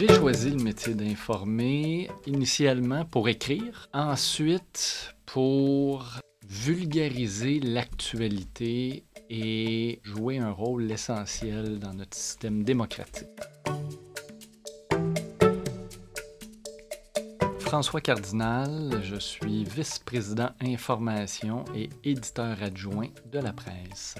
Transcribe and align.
J'ai 0.00 0.14
choisi 0.14 0.48
le 0.48 0.62
métier 0.64 0.94
d'informer 0.94 2.08
initialement 2.26 3.04
pour 3.04 3.28
écrire, 3.28 3.90
ensuite 3.92 5.14
pour 5.26 6.06
vulgariser 6.48 7.60
l'actualité 7.60 9.04
et 9.28 10.00
jouer 10.02 10.38
un 10.38 10.52
rôle 10.52 10.90
essentiel 10.90 11.78
dans 11.78 11.92
notre 11.92 12.16
système 12.16 12.62
démocratique. 12.62 13.28
François 17.58 18.00
Cardinal, 18.00 19.02
je 19.04 19.16
suis 19.16 19.64
vice-président 19.64 20.48
information 20.62 21.66
et 21.74 21.90
éditeur 22.04 22.56
adjoint 22.62 23.10
de 23.30 23.38
la 23.38 23.52
presse. 23.52 24.14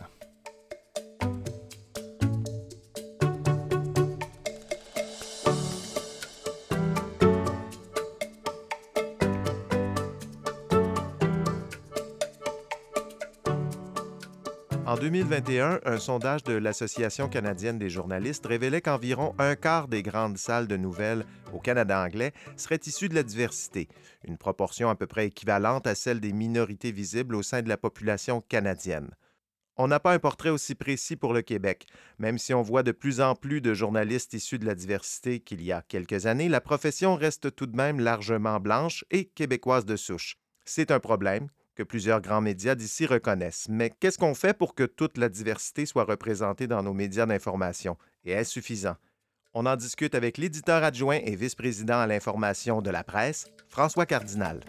2021, 15.11 15.81
un 15.87 15.99
sondage 15.99 16.45
de 16.45 16.53
l'Association 16.53 17.29
canadienne 17.29 17.81
des 17.81 17.91
journalistes 17.91 18.47
révélait 18.47 18.81
qu'environ 18.81 19.35
un 19.41 19.57
quart 19.57 19.89
des 19.89 20.05
grandes 20.05 20.39
salles 20.39 20.69
de 20.69 20.77
nouvelles 20.77 21.25
au 21.53 21.59
Canada 21.59 22.01
anglais 22.01 22.33
seraient 22.57 22.79
issues 22.87 23.09
de 23.09 23.17
la 23.17 23.25
diversité, 23.25 23.89
une 24.23 24.39
proportion 24.39 24.89
à 24.89 24.95
peu 24.95 25.09
près 25.09 25.27
équivalente 25.27 25.89
à 25.89 25.97
celle 25.97 26.21
des 26.21 26.33
minorités 26.33 26.93
visibles 26.93 27.35
au 27.35 27.43
sein 27.43 27.61
de 27.61 27.69
la 27.69 27.77
population 27.77 28.41
canadienne. 28.41 29.11
On 29.77 29.89
n'a 29.89 29.99
pas 29.99 30.13
un 30.13 30.21
portrait 30.21 30.51
aussi 30.51 30.77
précis 30.77 31.17
pour 31.17 31.33
le 31.33 31.43
Québec. 31.43 31.87
Même 32.21 32.39
si 32.39 32.55
on 32.55 32.63
voit 32.63 32.85
de 32.85 32.93
plus 32.93 33.21
en 33.21 33.35
plus 33.35 33.61
de 33.61 33.75
journalistes 33.75 34.35
issus 34.35 34.61
de 34.61 34.67
la 34.67 34.77
diversité 34.77 35.41
qu'il 35.41 35.61
y 35.61 35.73
a 35.73 35.83
quelques 35.83 36.27
années, 36.27 36.49
la 36.49 36.61
profession 36.61 37.17
reste 37.17 37.57
tout 37.57 37.67
de 37.67 37.77
même 37.77 37.99
largement 37.99 38.61
blanche 38.61 39.05
et 39.11 39.25
québécoise 39.25 39.87
de 39.87 39.97
souche. 39.97 40.37
C'est 40.65 40.93
un 40.93 41.01
problème 41.01 41.49
que 41.81 41.85
plusieurs 41.85 42.21
grands 42.21 42.43
médias 42.43 42.75
d'ici 42.75 43.07
reconnaissent. 43.07 43.67
Mais 43.71 43.89
qu'est-ce 43.89 44.19
qu'on 44.19 44.35
fait 44.35 44.53
pour 44.53 44.75
que 44.75 44.85
toute 44.85 45.17
la 45.17 45.31
diversité 45.31 45.87
soit 45.87 46.05
représentée 46.05 46.67
dans 46.67 46.83
nos 46.83 46.93
médias 46.93 47.25
d'information? 47.25 47.97
Et 48.27 48.33
est-ce 48.33 48.51
suffisant? 48.51 48.97
On 49.55 49.65
en 49.65 49.77
discute 49.77 50.15
avec 50.15 50.37
l'éditeur 50.37 50.85
adjoint 50.85 51.21
et 51.25 51.35
vice-président 51.35 51.99
à 51.99 52.07
l'information 52.07 52.83
de 52.83 52.91
la 52.91 53.03
presse, 53.03 53.47
François 53.71 54.05
Cardinal. 54.05 54.61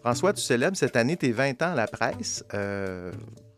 François, 0.00 0.32
tu 0.32 0.42
célèbres 0.42 0.76
cette 0.76 0.96
année 0.96 1.16
tes 1.16 1.30
20 1.30 1.62
ans 1.62 1.70
à 1.70 1.76
la 1.76 1.86
presse. 1.86 2.44
Euh, 2.52 3.12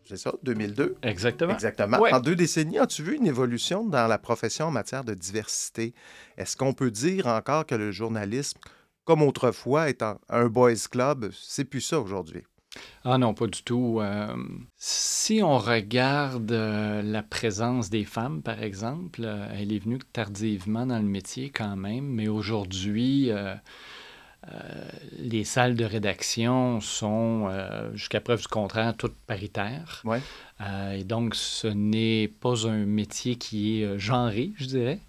c'est 0.07 0.17
ça, 0.17 0.33
2002? 0.43 0.95
Exactement. 1.01 1.53
Exactement. 1.53 1.99
Ouais. 1.99 2.13
En 2.13 2.19
deux 2.19 2.35
décennies, 2.35 2.77
as-tu 2.77 3.03
vu 3.03 3.15
une 3.15 3.27
évolution 3.27 3.85
dans 3.85 4.07
la 4.07 4.17
profession 4.17 4.67
en 4.67 4.71
matière 4.71 5.03
de 5.03 5.13
diversité? 5.13 5.93
Est-ce 6.37 6.55
qu'on 6.55 6.73
peut 6.73 6.91
dire 6.91 7.27
encore 7.27 7.65
que 7.65 7.75
le 7.75 7.91
journalisme, 7.91 8.59
comme 9.03 9.21
autrefois, 9.21 9.89
est 9.89 10.03
un, 10.03 10.47
boys 10.47 10.73
club? 10.89 11.31
C'est 11.33 11.65
plus 11.65 11.81
ça 11.81 11.99
aujourd'hui? 11.99 12.43
Ah 13.03 13.17
non, 13.17 13.33
pas 13.33 13.47
du 13.47 13.63
tout. 13.63 13.99
Euh, 14.01 14.35
si 14.75 15.41
on 15.41 15.57
regarde 15.57 16.51
euh, 16.51 17.01
la 17.01 17.23
présence 17.23 17.89
des 17.89 18.03
femmes, 18.03 18.41
par 18.41 18.61
exemple, 18.61 19.21
euh, 19.23 19.47
elle 19.53 19.71
est 19.71 19.79
venue 19.79 19.99
tardivement 20.11 20.85
dans 20.85 20.99
le 20.99 21.05
métier 21.05 21.51
quand 21.51 21.77
même, 21.77 22.05
mais 22.05 22.27
aujourd'hui, 22.27 23.31
les 25.17 25.43
salles 25.43 25.75
de 25.75 25.85
rédaction 25.85 26.79
sont, 26.81 27.47
euh, 27.49 27.93
jusqu'à 27.95 28.21
preuve 28.21 28.41
du 28.41 28.47
contraire, 28.47 28.95
toutes 28.95 29.15
paritaires. 29.27 30.01
Ouais. 30.05 30.21
Euh, 30.61 30.91
et 30.91 31.03
donc, 31.03 31.35
ce 31.35 31.67
n'est 31.67 32.27
pas 32.27 32.67
un 32.67 32.85
métier 32.85 33.35
qui 33.35 33.81
est 33.81 33.85
euh, 33.85 33.97
genré, 33.97 34.51
je 34.57 34.65
dirais. 34.65 34.99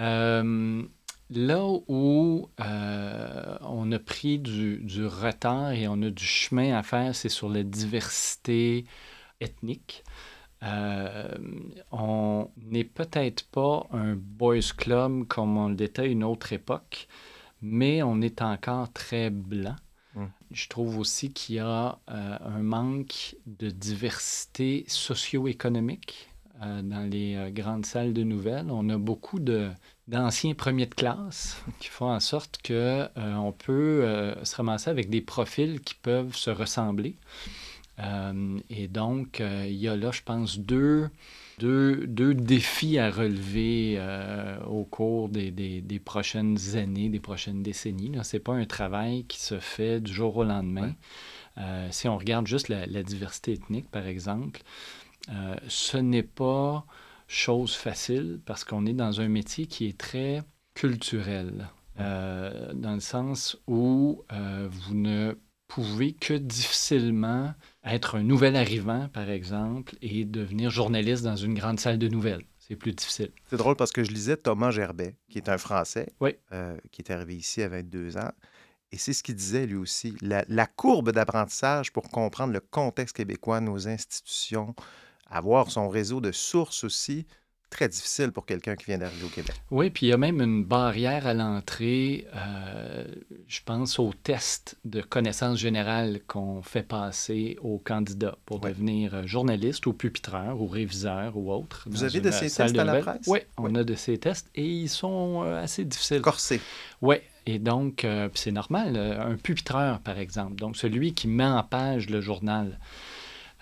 Euh, 0.00 0.82
là 1.30 1.64
où 1.88 2.48
euh, 2.60 3.58
on 3.60 3.92
a 3.92 3.98
pris 3.98 4.38
du, 4.38 4.78
du 4.78 5.06
retard 5.06 5.72
et 5.72 5.86
on 5.88 6.02
a 6.02 6.10
du 6.10 6.24
chemin 6.24 6.76
à 6.76 6.82
faire, 6.82 7.14
c'est 7.14 7.28
sur 7.28 7.48
la 7.48 7.62
diversité 7.62 8.84
ethnique. 9.40 10.04
Euh, 10.62 11.28
on 11.90 12.50
n'est 12.56 12.84
peut-être 12.84 13.44
pas 13.50 13.86
un 13.92 14.14
boys 14.14 14.60
club 14.76 15.26
comme 15.26 15.56
on 15.56 15.68
l'était 15.68 16.02
à 16.02 16.06
une 16.06 16.24
autre 16.24 16.52
époque, 16.52 17.08
mais 17.62 18.02
on 18.02 18.20
est 18.20 18.42
encore 18.42 18.92
très 18.92 19.30
blanc. 19.30 19.76
Mm. 20.14 20.24
Je 20.50 20.68
trouve 20.68 20.98
aussi 20.98 21.32
qu'il 21.32 21.56
y 21.56 21.58
a 21.58 21.98
euh, 22.10 22.38
un 22.40 22.62
manque 22.62 23.36
de 23.46 23.70
diversité 23.70 24.84
socio-économique 24.88 26.30
euh, 26.62 26.82
dans 26.82 27.08
les 27.10 27.36
euh, 27.36 27.50
grandes 27.50 27.86
salles 27.86 28.12
de 28.12 28.22
nouvelles. 28.22 28.66
On 28.68 28.90
a 28.90 28.98
beaucoup 28.98 29.40
de, 29.40 29.70
d'anciens 30.08 30.52
premiers 30.52 30.84
de 30.84 30.94
classe 30.94 31.56
qui 31.78 31.88
font 31.88 32.10
en 32.10 32.20
sorte 32.20 32.58
euh, 32.70 33.08
on 33.16 33.52
peut 33.52 34.34
se 34.42 34.56
ramasser 34.56 34.90
avec 34.90 35.08
des 35.08 35.22
profils 35.22 35.80
qui 35.80 35.94
peuvent 35.94 36.36
se 36.36 36.50
ressembler. 36.50 37.16
Et 38.70 38.88
donc, 38.88 39.40
il 39.40 39.74
y 39.74 39.88
a 39.88 39.96
là, 39.96 40.10
je 40.10 40.22
pense, 40.22 40.58
deux, 40.58 41.10
deux, 41.60 42.06
deux 42.06 42.34
défis 42.34 42.98
à 42.98 43.10
relever 43.10 43.96
euh, 43.98 44.58
au 44.64 44.84
cours 44.84 45.28
des, 45.28 45.50
des- 45.50 45.82
des 45.82 45.98
prochaines 46.00 46.56
années, 46.74 47.08
des 47.10 47.20
prochaines 47.20 47.62
décennies. 47.62 48.12
Ce 48.22 48.36
n'est 48.36 48.42
pas 48.42 48.54
un 48.54 48.64
travail 48.64 49.24
qui 49.24 49.38
se 49.40 49.58
fait 49.58 50.00
du 50.00 50.12
jour 50.12 50.36
au 50.38 50.44
lendemain. 50.44 50.88
Ouais. 50.88 51.62
Euh, 51.64 51.88
si 51.90 52.08
on 52.08 52.16
regarde 52.16 52.46
juste 52.46 52.68
la, 52.68 52.86
la 52.86 53.02
diversité 53.02 53.52
ethnique, 53.52 53.90
par 53.90 54.06
exemple, 54.06 54.62
euh, 55.28 55.54
ce 55.68 55.98
n'est 55.98 56.22
pas 56.44 56.86
chose 57.28 57.74
facile 57.74 58.40
parce 58.46 58.64
qu'on 58.64 58.86
est 58.86 58.94
dans 59.04 59.20
un 59.20 59.28
métier 59.28 59.66
qui 59.66 59.86
est 59.86 59.98
très 59.98 60.42
culturel, 60.74 61.68
euh, 62.00 62.72
dans 62.74 62.94
le 62.94 63.00
sens 63.00 63.58
où 63.66 64.22
vous 64.70 64.94
ne 64.94 65.34
pouvez 65.68 66.12
que 66.12 66.34
difficilement 66.34 67.52
être 67.84 68.16
un 68.16 68.22
nouvel 68.22 68.56
arrivant, 68.56 69.08
par 69.08 69.30
exemple, 69.30 69.94
et 70.02 70.24
devenir 70.24 70.70
journaliste 70.70 71.24
dans 71.24 71.36
une 71.36 71.54
grande 71.54 71.80
salle 71.80 71.98
de 71.98 72.08
nouvelles. 72.08 72.44
C'est 72.58 72.76
plus 72.76 72.92
difficile. 72.92 73.32
C'est 73.48 73.56
drôle 73.56 73.74
parce 73.76 73.90
que 73.90 74.04
je 74.04 74.12
lisais 74.12 74.36
Thomas 74.36 74.70
Gerbet, 74.70 75.16
qui 75.28 75.38
est 75.38 75.48
un 75.48 75.58
Français, 75.58 76.12
Oui. 76.20 76.36
euh, 76.52 76.76
qui 76.92 77.02
est 77.02 77.10
arrivé 77.10 77.36
ici 77.36 77.62
à 77.62 77.68
22 77.68 78.16
ans. 78.16 78.30
Et 78.92 78.98
c'est 78.98 79.12
ce 79.12 79.22
qu'il 79.22 79.34
disait 79.36 79.66
lui 79.66 79.76
aussi. 79.76 80.14
La, 80.20 80.44
la 80.48 80.66
courbe 80.66 81.10
d'apprentissage 81.12 81.92
pour 81.92 82.08
comprendre 82.10 82.52
le 82.52 82.60
contexte 82.60 83.16
québécois, 83.16 83.60
nos 83.60 83.88
institutions, 83.88 84.74
avoir 85.26 85.70
son 85.70 85.88
réseau 85.88 86.20
de 86.20 86.32
sources 86.32 86.84
aussi, 86.84 87.26
très 87.70 87.88
difficile 87.88 88.32
pour 88.32 88.44
quelqu'un 88.44 88.74
qui 88.76 88.86
vient 88.86 88.98
d'arriver 88.98 89.24
au 89.24 89.28
Québec. 89.28 89.54
Oui, 89.70 89.90
puis 89.90 90.06
il 90.06 90.08
y 90.10 90.12
a 90.12 90.16
même 90.16 90.40
une 90.42 90.64
barrière 90.64 91.26
à 91.26 91.34
l'entrée, 91.34 92.26
euh, 92.34 93.04
je 93.46 93.60
pense 93.64 93.98
au 93.98 94.12
test 94.12 94.76
de 94.84 95.00
connaissances 95.00 95.58
générales 95.58 96.20
qu'on 96.26 96.62
fait 96.62 96.82
passer 96.82 97.56
aux 97.62 97.78
candidats 97.78 98.36
pour 98.44 98.62
Ouais. 98.62 98.70
devenir 98.70 99.14
euh, 99.14 99.26
journaliste 99.26 99.86
ou 99.86 99.92
pupitreur 99.92 100.60
ou 100.60 100.66
réviseur 100.66 101.36
ou 101.36 101.52
autre. 101.52 101.84
Vous 101.88 102.02
avez 102.04 102.20
de 102.20 102.30
ces 102.30 102.50
tests 102.50 102.78
à 102.78 102.84
la 102.84 102.96
presse? 102.96 103.26
Oui, 103.26 103.38
on 103.56 103.74
a 103.76 103.84
de 103.84 103.94
ces 103.94 104.18
tests 104.18 104.50
et 104.54 104.66
ils 104.66 104.88
sont 104.88 105.42
euh, 105.44 105.62
assez 105.62 105.84
difficiles. 105.84 106.20
Corsé. 106.20 106.60
Oui, 107.00 107.16
et 107.46 107.58
donc, 107.58 108.04
euh, 108.04 108.28
c'est 108.34 108.52
normal, 108.52 108.96
un 108.96 109.36
pupitreur, 109.36 110.00
par 110.00 110.18
exemple, 110.18 110.56
donc 110.56 110.76
celui 110.76 111.14
qui 111.14 111.28
met 111.28 111.44
en 111.44 111.62
page 111.62 112.10
le 112.10 112.20
journal, 112.20 112.78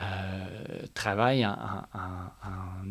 euh, 0.00 0.86
travaille 0.94 1.44
en, 1.46 1.52
en- 1.52 1.98
en- 1.98 2.48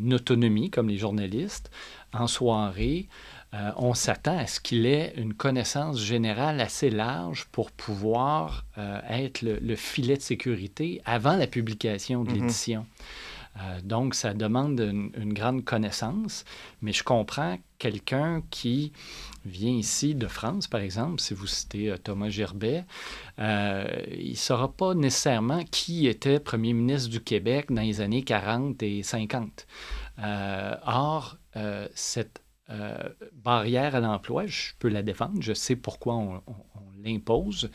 en 0.07 0.11
autonomie, 0.11 0.69
comme 0.69 0.89
les 0.89 0.97
journalistes, 0.97 1.71
en 2.13 2.27
soirée. 2.27 3.07
euh, 3.53 3.71
on 3.77 3.93
s'attend 3.93 4.37
à 4.37 4.45
ce 4.45 4.59
qu'il 4.59 4.85
ait 4.85 5.13
une 5.15 5.33
connaissance 5.33 6.01
générale 6.01 6.59
assez 6.59 6.89
large 6.89 7.45
pour 7.53 7.71
pouvoir 7.71 8.65
euh, 8.77 8.99
être 9.09 9.41
le, 9.41 9.57
le 9.59 9.75
filet 9.77 10.17
de 10.17 10.21
sécurité 10.21 11.01
avant 11.05 11.37
la 11.37 11.47
publication 11.47 12.25
de 12.25 12.29
Mhm. 12.31 12.35
l'édition. 12.35 12.85
Euh, 13.59 13.79
donc, 13.83 14.15
ça 14.15 14.33
demande 14.33 14.79
une, 14.81 15.11
une 15.17 15.33
grande 15.33 15.63
connaissance, 15.63 16.43
mais 16.81 16.91
je 16.91 17.03
comprends 17.03 17.57
quelqu'un 17.79 18.43
qui 18.51 18.91
vient 19.47 19.71
ici 19.71 20.15
de 20.15 20.27
France, 20.27 20.67
par 20.67 20.81
exemple, 20.81 21.19
si 21.19 21.33
vous 21.33 21.47
citez 21.47 21.89
euh, 21.89 21.97
Thomas 21.97 22.29
Gerbet, 22.29 22.85
euh, 23.39 23.85
il 24.11 24.31
ne 24.31 24.35
saura 24.35 24.71
pas 24.71 24.93
nécessairement 24.93 25.63
qui 25.65 26.07
était 26.07 26.39
premier 26.39 26.73
ministre 26.73 27.09
du 27.09 27.21
Québec 27.21 27.71
dans 27.71 27.81
les 27.81 28.01
années 28.01 28.23
40 28.23 28.81
et 28.83 29.03
50. 29.03 29.67
Euh, 30.19 30.75
or, 30.85 31.37
cette 31.95 32.43
barrière 33.33 33.95
à 33.95 33.99
l'emploi, 33.99 34.45
je 34.45 34.73
peux 34.77 34.89
la 34.89 35.01
défendre, 35.01 35.41
je 35.41 35.53
sais 35.53 35.75
pourquoi 35.75 36.15
on, 36.15 36.41
l'impose, 37.03 37.71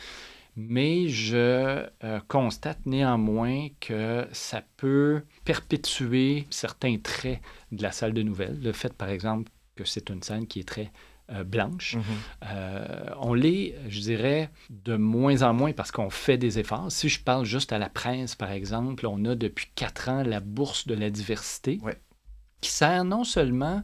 mais 0.55 1.09
je 1.09 1.89
constate 2.29 2.79
néanmoins 2.87 3.69
que 3.81 4.25
ça 4.31 4.63
peut 4.77 5.23
perpétuer 5.45 6.47
certains 6.51 6.99
traits 6.99 7.41
de 7.73 7.83
la 7.83 7.91
salle 7.91 8.13
de 8.13 8.23
nouvelles. 8.23 8.61
Le 8.63 8.73
fait, 8.73 8.93
par 8.93 9.09
exemple, 9.09 9.51
que 9.75 9.85
c'est 9.85 10.11
une 10.11 10.23
salle 10.23 10.47
qui 10.47 10.61
est 10.61 10.69
très 10.69 10.93
blanche. 11.45 11.97
Mm-hmm. 11.97 13.15
on 13.21 13.35
l'est, 13.35 13.75
je 13.89 14.01
dirais, 14.01 14.51
de 14.71 14.97
moins 14.97 15.43
en 15.43 15.53
moins 15.55 15.73
parce 15.73 15.91
qu'on 15.91 16.11
fait 16.11 16.39
des 16.39 16.59
efforts. 16.59 16.91
Si 16.91 17.09
je 17.09 17.21
parle 17.21 17.45
juste 17.45 17.73
à 17.73 17.79
la 17.79 17.89
presse, 17.89 18.35
par 18.35 18.51
exemple, 18.51 19.07
on 19.07 19.25
a 19.25 19.35
depuis 19.35 19.67
quatre 19.75 20.09
ans 20.09 20.23
la 20.23 20.41
bourse 20.41 20.87
de 20.87 20.95
la 20.95 21.11
diversité 21.11 21.79
qui 22.61 22.71
sert 22.71 23.05
non 23.05 23.25
seulement 23.25 23.83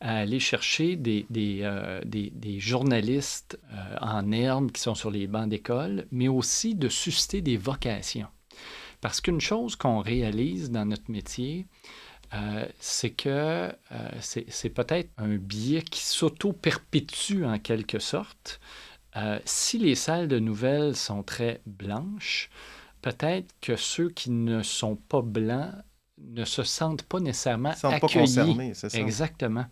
à 0.00 0.18
aller 0.18 0.40
chercher 0.40 0.96
des, 0.96 1.26
des, 1.30 1.60
euh, 1.62 2.00
des, 2.04 2.60
journalistes 2.60 3.58
euh, 3.72 3.96
en 4.00 4.30
herbe 4.30 4.70
qui 4.70 4.80
sont 4.80 4.94
sur 4.94 5.10
les 5.10 5.26
bancs 5.26 5.48
d'école, 5.48 6.06
mais 6.10 6.28
aussi 6.28 6.74
de 6.74 6.88
susciter 6.88 7.40
des 7.40 7.56
vocations. 7.56 8.28
Parce 9.00 9.20
qu'une 9.20 9.40
chose 9.40 9.76
qu'on 9.76 10.00
réalise 10.00 10.70
dans 10.70 10.84
notre 10.84 11.10
métier, 11.10 11.66
euh, 12.34 12.66
c'est 12.80 13.10
que 13.10 13.72
c'est 14.20 14.70
peut-être 14.70 15.10
un 15.18 15.36
biais 15.36 15.82
qui 15.82 16.00
s'auto-perpétue 16.00 17.44
en 17.44 17.58
quelque 17.58 17.98
sorte. 17.98 18.60
si 19.44 19.78
les 19.78 19.94
salles 19.94 20.28
de 20.28 20.38
nouvelles 20.38 20.96
sont 20.96 21.22
très 21.22 21.60
blanches, 21.66 22.50
peut-être 23.02 23.54
que 23.60 23.76
ceux 23.76 24.10
qui 24.10 24.30
ne 24.30 24.62
sont 24.62 24.96
pas 24.96 25.22
blancs 25.22 25.72
ne 26.18 26.44
se 26.44 26.62
sentent 26.62 27.02
pas 27.02 27.20
nécessairement 27.20 27.70
accueillis. 27.70 28.00
Pas 28.00 28.08
concernés, 28.08 28.74
c'est 28.74 28.88
ça. 28.88 28.98
Exactement. 28.98 29.66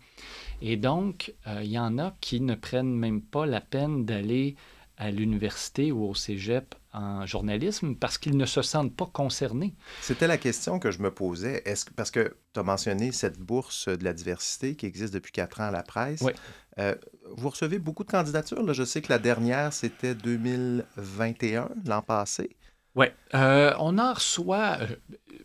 Et 0.61 0.77
donc, 0.77 1.33
euh, 1.47 1.61
il 1.63 1.71
y 1.71 1.79
en 1.79 1.97
a 1.97 2.15
qui 2.21 2.41
ne 2.41 2.55
prennent 2.55 2.93
même 2.93 3.21
pas 3.21 3.45
la 3.45 3.61
peine 3.61 4.05
d'aller 4.05 4.55
à 4.97 5.11
l'université 5.11 5.91
ou 5.91 6.05
au 6.05 6.13
cégep 6.13 6.75
en 6.95 7.25
journalisme 7.25 7.95
parce 7.95 8.17
qu'ils 8.17 8.37
ne 8.37 8.45
se 8.45 8.61
sentent 8.61 8.95
pas 8.95 9.05
concernés. 9.05 9.75
C'était 10.01 10.27
la 10.27 10.37
question 10.37 10.79
que 10.79 10.91
je 10.91 10.99
me 10.99 11.11
posais. 11.11 11.61
Est-ce 11.65 11.85
parce 11.95 12.09
que 12.09 12.37
tu 12.53 12.59
as 12.59 12.63
mentionné 12.63 13.11
cette 13.11 13.39
bourse 13.39 13.87
de 13.89 14.03
la 14.03 14.13
diversité 14.13 14.75
qui 14.75 14.85
existe 14.85 15.13
depuis 15.13 15.31
quatre 15.31 15.59
ans 15.59 15.67
à 15.67 15.71
la 15.71 15.83
presse. 15.83 16.21
Oui. 16.21 16.31
Euh, 16.79 16.95
vous 17.35 17.49
recevez 17.49 17.79
beaucoup 17.79 18.03
de 18.03 18.11
candidatures. 18.11 18.63
Là. 18.63 18.73
Je 18.73 18.83
sais 18.83 19.01
que 19.01 19.11
la 19.11 19.19
dernière, 19.19 19.73
c'était 19.73 20.15
2021, 20.15 21.69
l'an 21.85 22.01
passé. 22.01 22.55
Oui. 22.95 23.07
Euh, 23.33 23.73
on 23.79 23.97
en 23.97 24.13
reçoit 24.13 24.77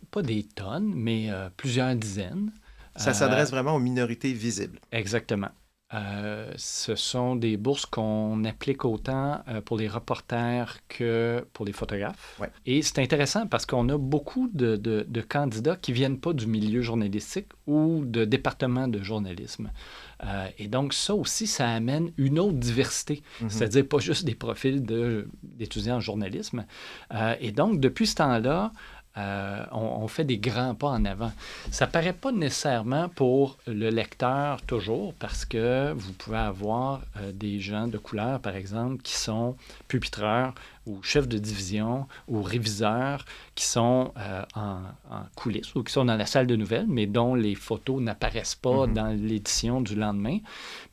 pas 0.09 0.21
des 0.21 0.43
tonnes, 0.43 0.93
mais 0.95 1.29
euh, 1.29 1.49
plusieurs 1.55 1.95
dizaines. 1.95 2.51
Ça 2.95 3.13
s'adresse 3.13 3.49
euh, 3.49 3.55
vraiment 3.55 3.75
aux 3.75 3.79
minorités 3.79 4.33
visibles. 4.33 4.79
Exactement. 4.91 5.49
Euh, 5.93 6.51
ce 6.55 6.95
sont 6.95 7.35
des 7.35 7.57
bourses 7.57 7.85
qu'on 7.85 8.43
applique 8.45 8.85
autant 8.85 9.43
pour 9.65 9.77
les 9.77 9.87
reporters 9.87 10.77
que 10.87 11.45
pour 11.53 11.65
les 11.65 11.73
photographes. 11.73 12.39
Et 12.65 12.81
c'est 12.81 12.99
intéressant 12.99 13.47
parce 13.47 13.65
qu'on 13.65 13.89
a 13.89 13.97
beaucoup 13.97 14.49
de, 14.53 14.75
de, 14.77 15.21
candidats 15.21 15.75
qui 15.75 15.91
viennent 15.91 16.19
pas 16.19 16.33
du 16.33 16.47
milieu 16.47 16.81
journalistique 16.81 17.47
ou 17.67 18.03
de 18.05 18.25
département 18.25 18.87
de 18.87 19.01
journalisme. 19.01 19.71
et 20.57 20.67
donc, 20.67 20.93
ça 20.93 21.13
aussi, 21.13 21.47
ça 21.47 21.69
amène 21.69 22.11
une 22.17 22.39
autre 22.39 22.57
diversité, 22.57 23.21
mhm. 23.41 23.49
c'est-à-dire 23.49 23.87
pas 23.87 23.99
juste 23.99 24.25
des 24.25 24.35
profils 24.35 24.83
d'étudiants 25.43 25.97
en 25.97 25.99
journalisme. 25.99 26.65
et 27.39 27.51
donc, 27.51 27.79
depuis 27.79 28.07
ce 28.07 28.15
temps-là, 28.15 28.71
euh, 29.17 29.65
on, 29.71 30.07
fait 30.07 30.23
des 30.23 30.37
grands 30.37 30.73
pas 30.73 30.87
en 30.87 31.03
avant. 31.03 31.31
Ça 31.69 31.85
paraît 31.85 32.13
pas 32.13 32.31
nécessairement 32.31 33.09
pour 33.09 33.57
le 33.67 33.89
lecteur 33.89 34.61
toujours, 34.61 35.13
parce 35.15 35.43
que 35.43 35.91
vous 35.91 36.13
pouvez 36.13 36.37
avoir 36.37 37.01
euh, 37.17 37.31
des 37.33 37.59
gens 37.59 37.87
de 37.87 37.97
couleur, 37.97 38.39
par 38.39 38.55
exemple, 38.55 39.01
qui 39.01 39.15
sont 39.15 39.57
pupitreurs 39.87 40.53
ou 40.85 41.01
chefs 41.03 41.27
de 41.27 41.37
division 41.37 42.07
ou 42.27 42.41
réviseurs 42.41 43.25
qui 43.55 43.65
sont 43.65 44.11
euh, 44.17 44.43
en, 44.55 44.81
coulisses 45.35 45.75
ou 45.75 45.83
qui 45.83 45.93
sont 45.93 46.05
dans 46.05 46.15
la 46.15 46.25
salle 46.25 46.47
de 46.47 46.55
nouvelles, 46.55 46.87
mais 46.87 47.05
dont 47.05 47.35
les 47.35 47.55
photos 47.55 48.01
n'apparaissent 48.01 48.55
pas 48.55 48.87
mhm. 48.87 48.93
dans 48.93 49.07
l'édition 49.07 49.81
du 49.81 49.95
lendemain, 49.95 50.39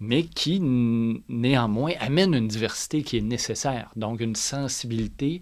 mais 0.00 0.25
qui 0.25 0.61
néanmoins 0.61 1.93
amènent 2.00 2.35
une 2.35 2.49
diversité 2.49 3.02
qui 3.02 3.19
est 3.19 3.23
nécessaire, 3.23 3.90
donc 3.96 4.20
une 4.20 4.37
sensibilité 4.37 5.40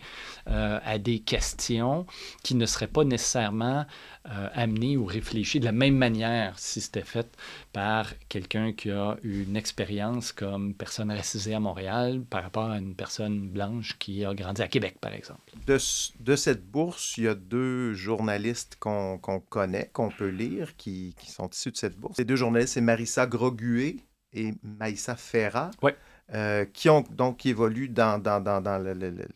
euh, 0.48 0.78
à 0.84 0.98
des 0.98 1.19
questions 1.19 2.06
qui 2.43 2.54
ne 2.54 2.66
seraient 2.66 2.87
pas 2.87 3.04
nécessairement 3.04 3.84
euh, 4.28 4.48
amené 4.54 4.96
ou 4.96 5.04
réfléchi 5.04 5.60
de 5.60 5.64
la 5.64 5.72
même 5.72 5.96
manière 5.96 6.58
si 6.58 6.81
c'était 6.81 7.02
fait 7.02 7.28
par 7.76 8.14
quelqu'un 8.31 8.73
qui 8.73 8.90
a 8.90 9.19
une 9.23 9.55
expérience 9.55 10.32
comme 10.32 10.73
personne 10.73 11.12
racisée 11.12 11.52
à 11.52 11.61
Montréal 11.61 12.23
par 12.31 12.43
rapport 12.43 12.70
à 12.70 12.78
une 12.78 12.94
personne 12.94 13.50
blanche 13.50 13.99
qui 13.99 14.25
a 14.25 14.32
grandi 14.32 14.62
à 14.62 14.69
Québec, 14.69 14.96
par 14.99 15.12
exemple? 15.12 15.43
De, 15.67 15.76
de 16.20 16.37
cette 16.37 16.67
bourse, 16.67 17.19
il 17.19 17.25
y 17.25 17.28
a 17.28 17.34
deux 17.34 17.93
journalistes 17.93 18.78
qu'on 18.81 19.19
connaît, 19.19 19.90
qu'on 19.93 20.08
peut 20.08 20.31
lire, 20.31 20.75
qui, 20.78 21.14
qui, 21.19 21.31
sont 21.31 21.50
issus 21.50 21.70
de 21.70 21.76
cette 21.76 21.99
bourse. 21.99 22.17
Ces 22.17 22.25
deux 22.25 22.37
journalistes, 22.37 22.73
c'est 22.73 22.81
Marissa 22.81 23.26
Groguet 23.26 23.96
et 24.32 24.55
Maïssa 24.62 25.14
Ferra. 25.14 25.70
Oui. 25.82 25.90
Euh, 26.34 26.64
qui 26.64 26.88
ont 26.88 27.05
donc 27.11 27.37
qui 27.37 27.50
évoluent 27.50 27.90
dans, 27.90 28.19
dans, 28.19 28.40
dans, 28.40 28.62
dans 28.62 28.82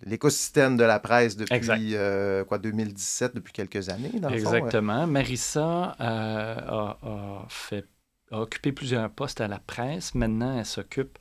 l'écosystème 0.03 0.77
de 0.77 0.83
la 0.83 0.99
presse 0.99 1.37
depuis 1.37 1.95
euh, 1.95 2.43
quoi 2.45 2.59
2017 2.59 3.37
depuis 3.37 3.53
quelques 3.53 3.91
années 3.91 4.11
dans 4.19 4.29
exactement 4.29 5.07
Marissa 5.07 5.95
euh, 6.01 6.57
a, 6.59 7.47
fait 7.49 7.87
a 8.31 8.41
occupé 8.41 8.73
plusieurs 8.73 9.11
postes 9.11 9.41
à 9.41 9.49
la 9.49 9.59
presse 9.59 10.15
maintenant 10.15 10.59
elle 10.59 10.67
s'occupe 10.67 11.19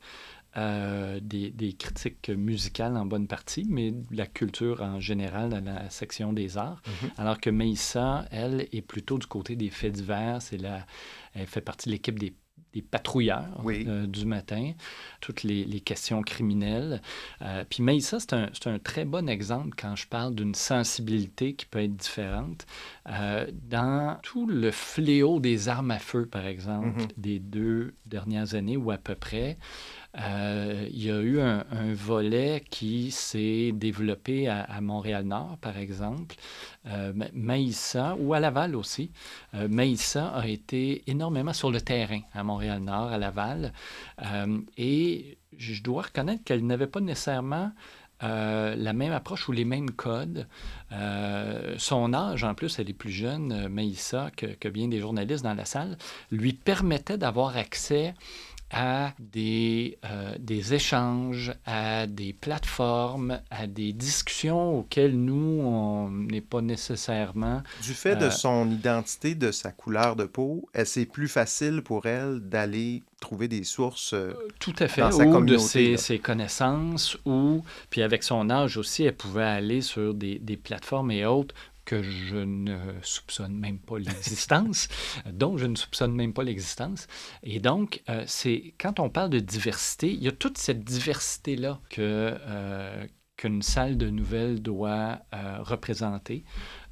des, 0.56 1.50
des, 1.52 1.72
critiques 1.74 2.28
musicales 2.28 2.96
en 2.96 3.06
bonne 3.06 3.28
partie, 3.28 3.64
mais 3.68 3.92
de 3.92 4.16
la 4.16 4.26
culture 4.26 4.82
en 4.82 4.98
général 4.98 5.50
dans 5.50 5.64
la 5.64 5.88
section 5.90 6.32
des 6.32 6.58
arts. 6.58 6.82
Mm-hmm. 6.82 7.10
Alors 7.18 7.40
que 7.40 7.50
Maïssa, 7.50 8.26
elle, 8.32 8.66
est 8.72 8.82
plutôt 8.82 9.18
du 9.18 9.28
côté 9.28 9.54
des 9.54 9.70
faits 9.70 9.92
divers. 9.92 10.42
C'est 10.42 10.58
la, 10.58 10.84
elle 11.34 11.46
fait 11.46 11.60
partie 11.60 11.88
de 11.88 11.92
l'équipe 11.92 12.18
des 12.18 12.34
des 12.72 12.82
patrouilleurs 12.82 13.62
euh, 13.66 14.06
du 14.06 14.26
matin, 14.26 14.72
toutes 15.20 15.42
les, 15.42 15.80
questions 15.80 16.22
criminelles. 16.22 17.00
Euh, 17.42 17.64
puis 17.68 17.82
Maïssa, 17.82 18.20
c'est 18.20 18.34
un, 18.34 18.50
un, 18.66 18.78
très 18.78 19.04
bon 19.04 19.28
exemple 19.28 19.70
quand 19.80 19.96
je 19.96 20.06
parle 20.06 20.34
d'une 20.34 20.54
sensibilité 20.54 21.54
qui 21.54 21.66
peut 21.66 21.80
être 21.80 21.96
différente. 21.96 22.66
Euh, 23.08 23.46
dans 23.68 24.18
tout 24.22 24.46
le 24.46 24.70
fléau 24.70 25.40
des 25.40 25.68
armes 25.68 25.90
à 25.90 25.98
feu, 25.98 26.26
par 26.26 26.46
exemple, 26.46 27.00
mm-hmm. 27.00 27.08
des 27.16 27.38
deux 27.38 27.94
dernières 28.06 28.54
années 28.54 28.76
ou 28.76 28.90
à 28.90 28.98
peu 28.98 29.14
près, 29.14 29.56
euh, 30.18 30.88
il 30.90 31.04
y 31.04 31.10
a 31.10 31.20
eu 31.20 31.40
un, 31.40 31.64
volet 31.94 32.64
qui 32.68 33.10
s'est 33.10 33.72
développé 33.72 34.48
à, 34.48 34.80
Montréal-Nord, 34.80 35.58
par 35.60 35.76
exemple. 35.78 36.36
Euh, 36.86 37.12
Maïssa, 37.32 38.16
ou 38.18 38.34
à 38.34 38.40
Laval 38.40 38.74
aussi. 38.74 39.12
Euh, 39.54 39.68
Maïssa 39.68 40.28
a 40.28 40.46
été 40.46 41.02
énormément 41.06 41.52
sur 41.52 41.70
le 41.70 41.80
terrain 41.80 42.20
à 42.34 42.42
Montréal-Nord, 42.42 43.12
à 43.12 43.18
Laval. 43.18 43.72
Euh, 44.24 44.58
et 44.76 45.38
je 45.56 45.82
dois 45.82 46.02
reconnaître 46.02 46.42
qu'elle 46.44 46.66
n'avait 46.66 46.86
pas 46.86 47.00
nécessairement 47.00 47.72
la 48.22 48.92
même 48.92 49.12
approche 49.12 49.48
ou 49.48 49.52
les 49.52 49.64
mêmes 49.64 49.92
codes. 49.92 50.46
son 51.78 52.12
âge, 52.12 52.44
en 52.44 52.54
plus, 52.54 52.78
elle 52.78 52.90
est 52.90 52.92
plus 52.92 53.10
jeune, 53.10 53.68
Maïssa, 53.68 54.30
que, 54.36 54.68
bien 54.68 54.88
des 54.88 54.98
journalistes 54.98 55.42
dans 55.42 55.54
la 55.54 55.64
salle, 55.64 55.96
lui 56.30 56.52
permettait 56.52 57.16
d'avoir 57.16 57.56
accès 57.56 58.12
à 58.70 59.12
des, 59.18 59.98
euh, 60.04 60.34
des 60.38 60.74
échanges, 60.74 61.52
à 61.66 62.06
des 62.06 62.32
plateformes, 62.32 63.40
à 63.50 63.66
des 63.66 63.92
discussions 63.92 64.78
auxquelles 64.78 65.18
nous, 65.18 65.60
on 65.60 66.10
n'est 66.10 66.40
pas 66.40 66.60
nécessairement... 66.60 67.62
Du 67.82 67.94
fait 67.94 68.16
de 68.16 68.26
euh, 68.26 68.30
son 68.30 68.70
identité, 68.70 69.34
de 69.34 69.50
sa 69.50 69.72
couleur 69.72 70.16
de 70.16 70.24
peau, 70.24 70.68
c'est 70.84 71.06
plus 71.06 71.28
facile 71.28 71.82
pour 71.82 72.06
elle 72.06 72.40
d'aller 72.40 73.02
trouver 73.20 73.48
des 73.48 73.64
sources 73.64 74.14
euh, 74.14 74.32
Tout 74.58 74.74
à 74.78 74.88
fait, 74.88 75.02
ou 75.02 75.44
de 75.44 75.58
ses, 75.58 75.96
ses, 75.96 76.18
connaissances, 76.18 77.18
ou, 77.26 77.62
puis 77.90 78.02
avec 78.02 78.22
son 78.22 78.50
âge 78.50 78.76
aussi, 78.76 79.04
elle 79.04 79.16
pouvait 79.16 79.42
aller 79.44 79.82
sur 79.82 80.14
des, 80.14 80.38
des 80.38 80.56
plateformes 80.56 81.10
et 81.10 81.26
autres 81.26 81.54
que 81.90 82.02
je 82.04 82.36
ne 82.36 82.78
soupçonne 83.02 83.58
même 83.58 83.80
pas 83.80 83.98
l'existence, 83.98 84.86
dont 85.32 85.56
je 85.58 85.66
ne 85.66 85.74
soupçonne 85.74 86.14
même 86.14 86.32
pas 86.32 86.44
l'existence. 86.44 87.08
Et 87.42 87.58
donc, 87.58 88.02
euh, 88.08 88.22
c'est 88.28 88.74
quand 88.80 89.00
on 89.00 89.10
parle 89.10 89.30
de 89.30 89.40
diversité, 89.40 90.08
il 90.08 90.22
y 90.22 90.28
a 90.28 90.32
toute 90.32 90.56
cette 90.56 90.84
diversité-là 90.84 91.80
que, 91.90 92.00
euh, 92.00 93.04
qu'une 93.40 93.62
salle 93.62 93.96
de 93.96 94.10
nouvelles 94.10 94.60
doit 94.60 95.18
euh, 95.32 95.58
représenter. 95.62 96.44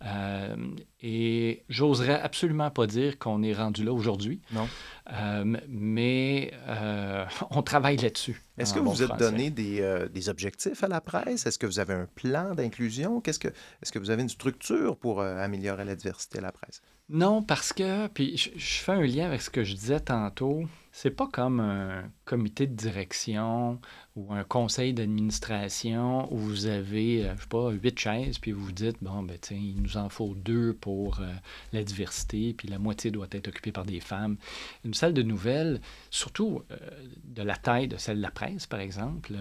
Euh, 0.03 0.57
et 1.03 1.63
j'oserais 1.69 2.19
absolument 2.19 2.71
pas 2.71 2.87
dire 2.87 3.19
qu'on 3.19 3.43
est 3.43 3.53
rendu 3.53 3.85
là 3.85 3.93
aujourd'hui. 3.93 4.41
Non. 4.53 4.67
Euh, 5.13 5.59
mais 5.69 6.53
on 7.51 7.63
travaille 7.63 7.99
là-dessus. 7.99 8.43
Est-ce 8.57 8.73
que 8.73 8.79
vous 8.79 8.93
vous 8.93 9.03
êtes 9.03 9.19
donné 9.19 9.51
des, 9.51 10.07
des, 10.11 10.29
objectifs 10.31 10.83
à 10.83 10.89
la 10.89 11.03
presse? 11.03 11.45
Est-ce 11.45 11.59
que 11.59 11.67
vous 11.67 11.81
avez 11.81 11.93
un 11.93 12.09
plan 12.15 12.55
d'inclusion? 12.55 13.21
Qu'est-ce 13.21 13.39
que, 13.39 13.49
est-ce 13.49 13.93
que 13.93 13.99
vous 13.99 14.11
avez 14.11 14.23
une 14.23 14.31
structure 14.31 14.97
pour 14.97 15.21
améliorer 15.21 15.85
la 15.85 15.95
diversité 15.95 16.39
à 16.39 16.43
la 16.43 16.53
presse? 16.53 16.81
Non, 17.11 17.43
parce 17.43 17.75
que, 17.75 18.07
puis 18.09 18.37
je, 18.37 18.51
je, 18.57 18.79
fais 18.79 18.93
un 18.93 19.03
lien 19.03 19.27
avec 19.27 19.43
ce 19.43 19.51
que 19.51 19.65
je 19.65 19.75
disais 19.75 20.01
tantôt, 20.01 20.65
c'est 21.01 21.13
pas 21.13 21.29
comme 21.29 21.61
un 21.61 22.11
comité 22.25 22.67
de 22.67 22.75
direction 22.75 23.81
ou 24.17 24.33
un 24.35 24.43
conseil 24.43 24.93
d'administration 24.93 26.27
où 26.35 26.39
vous 26.39 26.67
avez, 26.67 27.23
je 27.23 27.41
sais 27.41 27.49
pas, 27.49 27.71
huit 27.71 27.97
chaises, 27.97 28.41
puis 28.41 28.51
vous 28.51 28.65
vous 28.65 28.73
dites, 28.73 28.97
bon, 29.01 29.23
ben, 29.23 29.39
tiens, 29.41 29.61
il 29.61 29.77
nous 29.77 29.83
nous 29.83 29.97
en 29.97 30.09
faut 30.09 30.35
deux 30.35 30.73
pour 30.73 31.21
euh, 31.21 31.33
la 31.73 31.85
diversité, 31.85 32.53
puis 32.53 32.67
la 32.67 32.81
moitié 32.81 33.13
doit 33.13 33.29
être 33.31 33.47
occupée 33.47 33.71
par 33.71 33.85
des 33.85 34.01
femmes. 34.01 34.39
Une 34.85 34.93
salle 34.93 35.15
de 35.15 35.23
nouvelles, 35.23 35.81
surtout 36.11 36.63
euh, 36.73 36.77
de 37.23 37.45
la 37.45 37.55
taille 37.55 37.87
de 37.87 37.97
celle 37.97 38.17
de 38.17 38.23
la 38.23 38.33
presse, 38.33 38.67
par 38.67 38.81
exemple, 38.81 39.35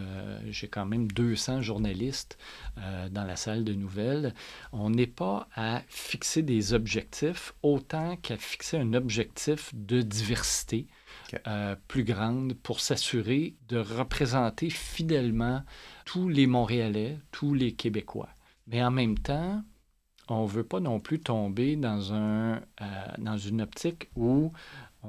j'ai 0.51 0.67
quand 0.67 0.85
même 0.85 1.11
200 1.11 1.63
journalistes 1.63 2.37
dans 3.09 3.23
la 3.23 3.35
salle 3.35 3.63
de 3.63 3.73
nouvelles. 3.73 4.35
On 4.73 4.91
n'est 4.91 5.07
pas 5.07 5.49
à 5.55 5.81
fixer 5.87 6.43
des 6.43 6.73
objectifs 6.73 7.55
autant 7.63 8.15
qu'à 8.17 8.37
fixer 8.37 8.77
un 8.77 8.93
objectif 8.93 9.73
de 9.73 10.03
diversité. 10.03 10.85
Plus 11.87 12.03
grande 12.03 12.53
pour 12.53 12.79
s'assurer 12.79 13.55
de 13.67 13.77
représenter 13.77 14.69
fidèlement 14.69 15.63
tous 16.05 16.29
les 16.29 16.47
Montréalais, 16.47 17.17
tous 17.31 17.53
les 17.53 17.73
Québécois. 17.73 18.29
Mais 18.67 18.83
en 18.83 18.91
même 18.91 19.17
temps, 19.17 19.63
on 20.29 20.43
ne 20.43 20.49
veut 20.49 20.63
pas 20.63 20.79
non 20.79 20.99
plus 20.99 21.19
tomber 21.19 21.75
dans, 21.75 22.13
un, 22.13 22.55
euh, 22.55 22.61
dans 23.17 23.37
une 23.37 23.61
optique 23.61 24.09
où 24.15 24.51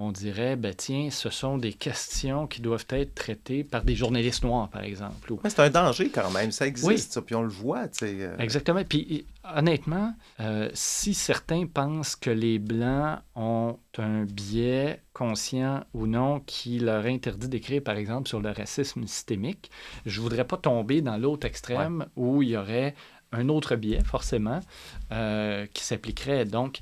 on 0.00 0.12
dirait, 0.12 0.54
ben 0.56 0.72
tiens, 0.74 1.10
ce 1.10 1.28
sont 1.28 1.58
des 1.58 1.72
questions 1.72 2.46
qui 2.46 2.60
doivent 2.60 2.86
être 2.90 3.14
traitées 3.14 3.64
par 3.64 3.82
des 3.82 3.96
journalistes 3.96 4.44
noirs, 4.44 4.68
par 4.68 4.82
exemple. 4.82 5.34
c'est 5.44 5.58
un 5.58 5.70
danger 5.70 6.08
quand 6.08 6.30
même, 6.30 6.52
ça 6.52 6.66
existe, 6.66 7.20
puis 7.22 7.34
on 7.34 7.42
le 7.42 7.48
voit. 7.48 7.88
Tu 7.88 8.06
sais, 8.06 8.16
euh. 8.20 8.36
Exactement. 8.38 8.82
Puis 8.84 9.26
honnêtement, 9.56 10.14
euh, 10.40 10.70
si 10.72 11.14
certains 11.14 11.66
pensent 11.66 12.14
que 12.14 12.30
les 12.30 12.60
Blancs 12.60 13.18
ont 13.34 13.78
un 13.98 14.24
biais 14.24 15.02
conscient 15.12 15.82
ou 15.94 16.06
non 16.06 16.40
qui 16.40 16.78
leur 16.78 17.04
interdit 17.06 17.48
d'écrire, 17.48 17.82
par 17.82 17.96
exemple, 17.96 18.28
sur 18.28 18.40
le 18.40 18.50
racisme 18.50 19.04
systémique, 19.06 19.70
je 20.06 20.20
ne 20.20 20.22
voudrais 20.22 20.44
pas 20.44 20.58
tomber 20.58 21.02
dans 21.02 21.16
l'autre 21.16 21.46
extrême 21.46 22.06
où 22.14 22.42
il 22.42 22.50
y 22.50 22.56
aurait 22.56 22.94
un 23.32 23.48
autre 23.48 23.74
biais, 23.74 24.04
forcément, 24.04 24.60
euh, 25.12 25.66
qui 25.74 25.82
s'appliquerait. 25.82 26.44
Donc, 26.44 26.78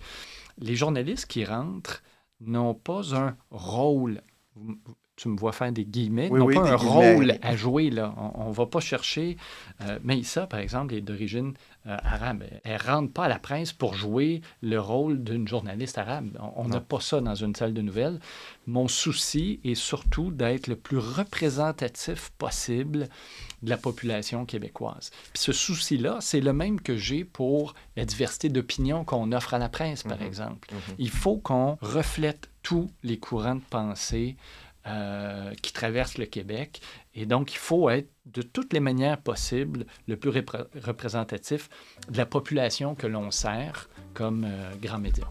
les 0.59 0.77
journalistes 0.77 1.27
qui 1.27 1.45
rentrent 1.45 2.03
n'ont 2.41 2.75
pas 2.75 3.15
un 3.17 3.37
rôle 3.51 4.23
tu 5.17 5.29
me 5.29 5.37
vois 5.37 5.53
faire 5.53 5.73
des 5.73 5.85
guillemets, 5.85 6.29
n'ont 6.29 6.47
pas 6.47 6.71
un 6.71 6.77
rôle 6.77 7.39
à 7.41 7.57
jouer. 7.57 7.89
Là. 7.91 8.15
On 8.35 8.51
ne 8.51 8.55
va 8.55 8.67
pas 8.67 8.81
chercher. 8.81 9.39
Euh, 9.81 9.99
mais 10.05 10.23
ça, 10.23 10.47
par 10.47 10.61
exemple, 10.61 10.95
est 10.95 11.01
d'origine 11.01 11.55
euh, 11.87 11.97
arabe. 12.03 12.45
Elle 12.65 12.75
ne 12.75 12.91
rentre 12.91 13.13
pas 13.13 13.25
à 13.25 13.29
la 13.29 13.39
presse 13.39 13.73
pour 13.73 13.95
jouer 13.95 14.43
le 14.61 14.79
rôle 14.79 15.25
d'une 15.25 15.49
journaliste 15.49 15.97
arabe. 15.97 16.39
On 16.57 16.69
n'a 16.69 16.81
pas 16.81 17.01
ça 17.01 17.21
dans 17.21 17.35
une 17.35 17.55
salle 17.55 17.73
de 17.73 17.81
nouvelles. 17.81 18.21
Mon 18.67 18.89
souci 18.89 19.61
est 19.65 19.75
surtout 19.75 20.31
d'être 20.31 20.67
le 20.67 20.77
plus 20.77 20.99
représentatif 20.99 22.31
possible 22.37 23.09
de 23.63 23.71
la 23.71 23.79
population 23.79 24.45
québécoise. 24.45 25.11
Puis 25.33 25.43
ce 25.43 25.53
souci-là, 25.53 26.19
c'est 26.21 26.41
le 26.41 26.53
même 26.53 26.81
que 26.81 26.97
j'ai 26.97 27.25
pour 27.25 27.75
la 27.97 28.05
diversité 28.05 28.51
d'opinions 28.51 29.05
qu'on 29.05 29.33
offre 29.33 29.55
à 29.55 29.59
la 29.59 29.71
presse, 29.71 30.03
par 30.03 30.19
mhm. 30.19 30.27
exemple. 30.27 30.69
Mhm. 30.73 30.95
Il 30.99 31.11
faut 31.11 31.39
qu'on 31.39 31.79
reflète 31.81 32.51
tous 32.63 32.91
les 33.05 33.17
courants 33.17 33.55
de 33.55 33.63
pensée 33.71 34.37
euh, 34.87 35.53
qui 35.63 35.73
traverse 35.73 36.19
le 36.19 36.27
Québec. 36.27 36.81
Et 37.15 37.27
donc, 37.27 37.53
il 37.53 37.59
faut 37.59 37.91
être 37.91 38.09
de 38.27 38.43
toutes 38.43 38.73
les 38.73 38.81
manières 38.81 39.21
possibles 39.21 39.87
le 40.07 40.17
plus 40.17 40.31
représentatif 40.31 41.69
de 42.09 42.17
la 42.17 42.27
population 42.27 42.95
que 42.95 43.07
l'on 43.07 43.31
sert 43.31 43.89
comme 44.15 44.45
euh, 44.45 44.71
grand 44.81 44.99
média. 44.99 45.25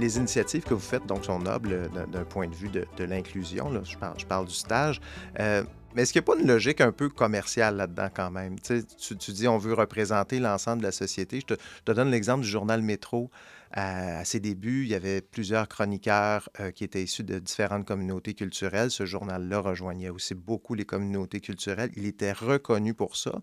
Les 0.00 0.16
initiatives 0.16 0.64
que 0.64 0.74
vous 0.74 0.80
faites 0.80 1.06
donc 1.06 1.24
sont 1.24 1.38
nobles 1.38 1.72
euh, 1.72 2.06
d'un 2.06 2.24
point 2.24 2.48
de 2.48 2.54
vue 2.54 2.68
de, 2.68 3.04
l'inclusion. 3.04 3.70
Je 3.84 4.26
parle, 4.26 4.46
du 4.46 4.54
stage. 4.54 5.00
Euh, 5.38 5.62
mais 5.94 6.02
est-ce 6.02 6.12
qu'il 6.12 6.20
n'y 6.20 6.24
a 6.24 6.34
pas 6.34 6.40
une 6.40 6.46
logique 6.46 6.80
un 6.80 6.92
peu 6.92 7.08
commerciale 7.08 7.76
là-dedans 7.76 8.08
quand 8.14 8.30
même? 8.30 8.58
Tu, 8.60 8.84
tu, 9.16 9.32
dis 9.32 9.48
on 9.48 9.58
veut 9.58 9.74
représenter 9.74 10.38
l'ensemble 10.38 10.78
de 10.78 10.86
la 10.86 10.92
société. 10.92 11.40
Je 11.40 11.54
te, 11.54 11.92
donne 11.92 12.10
l'exemple 12.10 12.42
du 12.42 12.48
journal 12.48 12.82
Métro. 12.82 13.30
À, 13.72 14.24
ses 14.24 14.40
débuts, 14.40 14.82
il 14.82 14.88
y 14.88 14.94
avait 14.94 15.20
plusieurs 15.20 15.68
chroniqueurs 15.68 16.48
euh, 16.58 16.70
qui 16.70 16.84
étaient 16.84 17.02
issus 17.02 17.24
de 17.24 17.38
différentes 17.38 17.86
communautés 17.86 18.34
culturelles. 18.34 18.90
Ce 18.90 19.04
journal-là 19.04 19.60
rejoignait 19.60 20.10
aussi 20.10 20.34
beaucoup 20.34 20.74
les 20.74 20.84
communautés 20.84 21.40
culturelles. 21.40 21.90
Il 21.96 22.06
était 22.06 22.32
reconnu 22.32 22.94
pour 22.94 23.16
ça. 23.16 23.40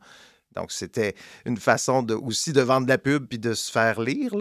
Donc, 0.56 0.72
c'était 0.72 1.16
une 1.46 1.58
façon 1.58 2.02
de, 2.02 2.14
aussi 2.14 2.52
de 2.54 2.62
vendre 2.62 2.86
de 2.86 2.92
la 2.92 2.98
pub 2.98 3.28
puis 3.28 3.40
de 3.40 3.54
se 3.54 3.72
faire 3.72 4.02
lire. 4.02 4.34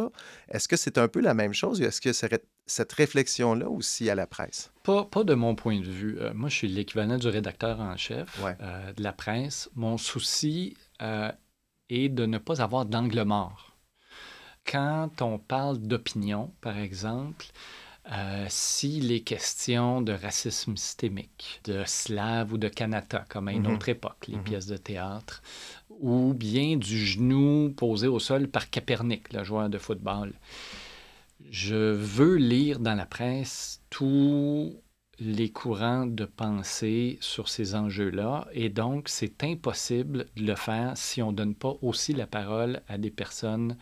Est-ce 0.49 0.69
que 0.69 0.77
c'est 0.77 0.99
un 0.99 1.09
peu 1.09 1.21
la 1.21 1.35
même 1.35 1.53
chose? 1.53 1.81
Est-ce 1.83 2.01
que 2.01 2.13
cette 2.13 2.93
réflexion-là 2.93 3.69
aussi 3.69 4.09
à 4.09 4.15
la 4.15 4.27
presse? 4.27 4.71
Pas, 4.83 5.05
pas 5.05 5.25
de 5.25 5.35
mon 5.35 5.55
point 5.55 5.81
de 5.81 5.85
vue. 5.85 6.19
Euh, 6.21 6.33
moi, 6.35 6.49
je 6.49 6.57
suis 6.57 6.69
l'équivalent 6.69 7.19
du 7.19 7.29
rédacteur 7.29 7.81
en 7.81 7.97
chef 7.97 8.41
euh, 8.43 8.93
de 8.93 9.03
la 9.03 9.13
presse. 9.13 9.69
Mon 9.75 9.99
souci 9.99 10.77
euh, 11.03 11.31
est 11.91 12.09
de 12.09 12.25
ne 12.25 12.39
pas 12.39 12.63
avoir 12.63 12.87
d'angle 12.87 13.23
mort. 13.23 13.77
Quand 14.65 15.23
on 15.23 15.39
parle 15.39 15.79
d'opinion, 15.79 16.53
par 16.61 16.77
exemple, 16.77 17.47
euh, 18.13 18.47
s'il 18.49 19.11
est 19.11 19.21
question 19.21 20.01
de 20.01 20.13
racisme 20.13 20.77
systémique, 20.77 21.61
de 21.65 21.83
slave 21.87 22.53
ou 22.53 22.59
de 22.59 22.69
Kanata, 22.69 23.25
comme 23.29 23.49
à 23.49 23.53
une 23.53 23.67
mhm. 23.67 23.75
autre 23.75 23.89
époque, 23.89 24.27
les 24.29 24.37
mhm. 24.37 24.45
pièces 24.45 24.67
de 24.67 24.77
théâtre, 24.77 25.43
ou 26.01 26.35
bien 26.35 26.77
du 26.77 26.99
genou 27.07 27.73
posé 27.77 28.07
au 28.07 28.19
sol 28.19 28.49
par 28.49 28.71
Capernic, 28.71 29.33
le 29.33 29.45
joueur 29.45 29.69
de 29.69 29.79
football. 29.79 30.33
Je 31.51 31.93
veux 31.93 32.37
lire 32.37 32.81
dans 32.81 32.95
la 32.95 33.07
presse 33.07 33.83
tous 33.91 34.75
les 35.19 35.51
courants 35.51 36.07
de 36.07 36.27
pensée 36.27 37.19
sur 37.21 37.49
ces 37.49 37.75
enjeux-là, 37.75 38.47
et 38.53 38.69
donc 38.69 39.09
c'est 39.09 39.43
impossible 39.45 40.27
de 40.37 40.45
le 40.45 40.55
faire 40.57 40.93
si 40.97 41.23
on 41.23 41.33
ne 41.33 41.37
donne 41.37 41.55
pas 41.55 41.77
aussi 41.81 42.13
la 42.13 42.27
parole 42.27 42.83
à 42.89 42.99
des 42.99 43.11
personnes 43.11 43.77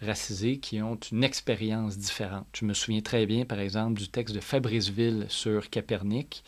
racisés 0.00 0.58
qui 0.58 0.80
ont 0.80 0.98
une 1.10 1.24
expérience 1.24 1.98
différente. 1.98 2.46
Je 2.52 2.64
me 2.64 2.74
souviens 2.74 3.00
très 3.00 3.26
bien, 3.26 3.44
par 3.44 3.58
exemple, 3.58 3.98
du 3.98 4.08
texte 4.08 4.34
de 4.34 4.40
Fabriceville 4.40 5.26
sur 5.28 5.68
Capernic. 5.68 6.44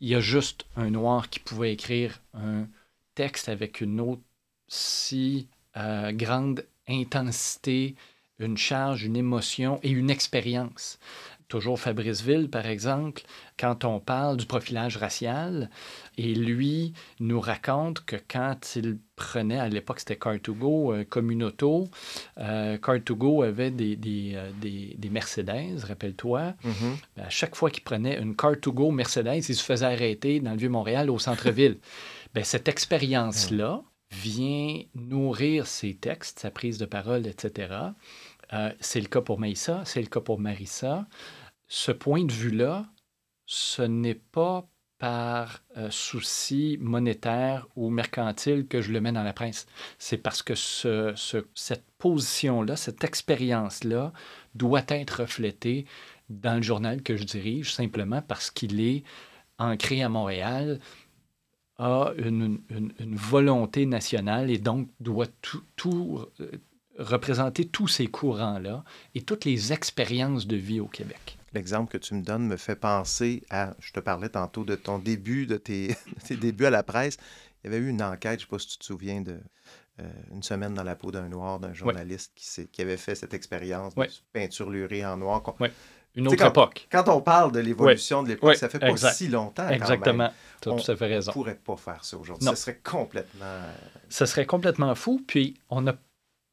Il 0.00 0.08
y 0.08 0.14
a 0.14 0.20
juste 0.20 0.64
un 0.76 0.90
noir 0.90 1.28
qui 1.28 1.40
pouvait 1.40 1.72
écrire 1.72 2.20
un 2.34 2.68
texte 3.20 3.50
avec 3.50 3.82
une 3.82 4.00
autre 4.00 4.22
si 4.66 5.46
euh, 5.76 6.10
grande 6.10 6.64
intensité, 6.88 7.96
une 8.38 8.56
charge, 8.56 9.04
une 9.04 9.14
émotion 9.14 9.78
et 9.82 9.90
une 9.90 10.08
expérience 10.08 10.98
toujours 11.50 11.78
Fabriceville, 11.78 12.48
par 12.48 12.64
exemple, 12.64 13.22
quand 13.58 13.84
on 13.84 14.00
parle 14.00 14.38
du 14.38 14.46
profilage 14.46 14.96
racial, 14.96 15.68
et 16.16 16.34
lui 16.34 16.94
nous 17.18 17.40
raconte 17.40 18.04
que 18.04 18.16
quand 18.16 18.76
il 18.76 18.98
prenait, 19.16 19.58
à 19.58 19.68
l'époque 19.68 19.98
c'était 19.98 20.14
Car2Go, 20.14 20.94
euh, 20.94 21.04
Communauto, 21.04 21.88
euh, 22.38 22.78
Car2Go 22.78 23.44
avait 23.44 23.70
des, 23.70 23.96
des, 23.96 24.32
euh, 24.34 24.50
des, 24.60 24.94
des 24.96 25.10
Mercedes, 25.10 25.84
rappelle-toi. 25.86 26.54
Mm-hmm. 26.64 26.96
Ben, 27.16 27.24
à 27.24 27.30
chaque 27.30 27.56
fois 27.56 27.70
qu'il 27.70 27.82
prenait 27.82 28.18
une 28.18 28.34
Car2Go 28.34 28.92
Mercedes, 28.92 29.44
il 29.48 29.54
se 29.54 29.64
faisait 29.64 29.86
arrêter 29.86 30.40
dans 30.40 30.52
le 30.52 30.56
Vieux-Montréal, 30.56 31.10
au 31.10 31.18
centre-ville. 31.18 31.78
ben, 32.34 32.44
cette 32.44 32.68
expérience-là 32.68 33.82
vient 34.10 34.82
nourrir 34.94 35.66
ses 35.66 35.94
textes, 35.94 36.40
sa 36.40 36.50
prise 36.50 36.78
de 36.78 36.86
parole, 36.86 37.26
etc. 37.26 37.74
c'est 38.80 39.00
le 39.00 39.06
cas 39.06 39.20
pour 39.20 39.38
Maïssa, 39.38 39.82
c'est 39.84 40.00
le 40.00 40.08
cas 40.08 40.20
pour 40.20 40.40
Marissa 40.40 41.06
ce 41.70 41.92
point 41.92 42.24
de 42.24 42.32
vue-là, 42.32 42.84
ce 43.46 43.82
n'est 43.82 44.16
pas 44.16 44.68
par 44.98 45.62
euh, 45.78 45.88
souci 45.90 46.76
monétaire 46.80 47.66
ou 47.74 47.88
mercantile 47.88 48.66
que 48.66 48.82
je 48.82 48.92
le 48.92 49.00
mets 49.00 49.12
dans 49.12 49.22
la 49.22 49.32
presse. 49.32 49.66
C'est 49.96 50.18
parce 50.18 50.42
que 50.42 50.54
ce, 50.54 51.14
cette 51.54 51.86
position-là, 51.96 52.76
cette 52.76 53.02
expérience-là 53.04 54.12
doit 54.54 54.82
être 54.88 55.22
reflétée 55.22 55.86
dans 56.28 56.56
le 56.56 56.62
journal 56.62 57.02
que 57.02 57.16
je 57.16 57.24
dirige, 57.24 57.72
simplement 57.72 58.20
parce 58.20 58.50
qu'il 58.50 58.80
est 58.80 59.04
ancré 59.58 60.02
à 60.02 60.08
Montréal, 60.08 60.80
a 61.80 62.12
une, 62.18 62.60
une, 62.68 63.16
volonté 63.16 63.86
nationale 63.86 64.50
et 64.50 64.58
donc 64.58 64.88
doit 65.00 65.26
tout, 65.40 65.62
tout 65.76 66.20
euh, 66.40 66.50
représenter 66.98 67.66
tous 67.66 67.88
ces 67.88 68.06
courants-là 68.06 68.84
et 69.14 69.22
toutes 69.22 69.46
les 69.46 69.72
expériences 69.72 70.46
de 70.46 70.56
vie 70.56 70.78
au 70.78 70.86
Québec. 70.86 71.38
L'exemple 71.54 71.90
que 71.90 71.98
tu 71.98 72.14
me 72.14 72.22
donnes 72.22 72.46
me 72.46 72.58
fait 72.58 72.76
penser 72.76 73.42
à, 73.48 73.74
je 73.80 73.92
te 73.92 74.00
parlais 74.00 74.28
tantôt 74.28 74.64
de 74.64 74.76
ton 74.76 74.98
début, 74.98 75.46
de 75.46 75.56
tes, 75.56 75.96
débuts 76.30 76.66
à 76.66 76.70
la 76.70 76.82
presse. 76.82 77.16
Il 77.64 77.70
y 77.70 77.74
avait 77.74 77.84
eu 77.84 77.88
une 77.88 78.02
enquête, 78.02 78.40
je 78.40 78.44
ne 78.44 78.50
sais 78.50 78.50
pas 78.50 78.58
si 78.58 78.68
tu 78.68 78.78
te 78.78 78.84
souviens, 78.84 79.22
de 79.22 79.38
euh, 80.00 80.08
une 80.32 80.42
semaine 80.42 80.74
dans 80.74 80.84
la 80.84 80.96
peau 80.96 81.10
d'un 81.10 81.28
noir, 81.28 81.60
d'un 81.60 81.72
journaliste 81.72 82.32
qui, 82.34 82.68
qui, 82.68 82.82
avait 82.82 82.96
fait 82.98 83.14
cette 83.14 83.34
expérience 83.34 83.94
de 83.94 84.06
peinture 84.32 84.70
lurée 84.70 85.04
en 85.04 85.16
noir. 85.16 85.42
Une 86.14 86.28
autre 86.28 86.44
époque. 86.44 86.88
Quand 86.90 87.08
on 87.08 87.20
parle 87.20 87.52
de 87.52 87.60
l'évolution 87.60 88.22
de 88.22 88.28
l'époque, 88.28 88.56
ça 88.56 88.68
fait 88.68 88.78
pas 88.78 88.96
si 88.96 89.28
longtemps. 89.28 89.68
Exactement. 89.68 90.30
Tu 90.60 90.68
as 90.68 90.72
tout 90.72 90.90
à 90.90 90.96
fait 90.96 91.06
raison. 91.06 91.32
On 91.34 91.38
ne 91.38 91.44
pourrait 91.44 91.60
pas 91.64 91.76
faire 91.76 92.04
ça 92.04 92.18
aujourd'hui. 92.18 92.46
Ce 92.46 92.54
serait 92.54 92.80
complètement. 92.82 93.60
Ce 94.08 94.26
serait 94.26 94.46
complètement 94.46 94.94
fou. 94.94 95.22
Puis, 95.26 95.54
on 95.70 95.86
a 95.86 95.94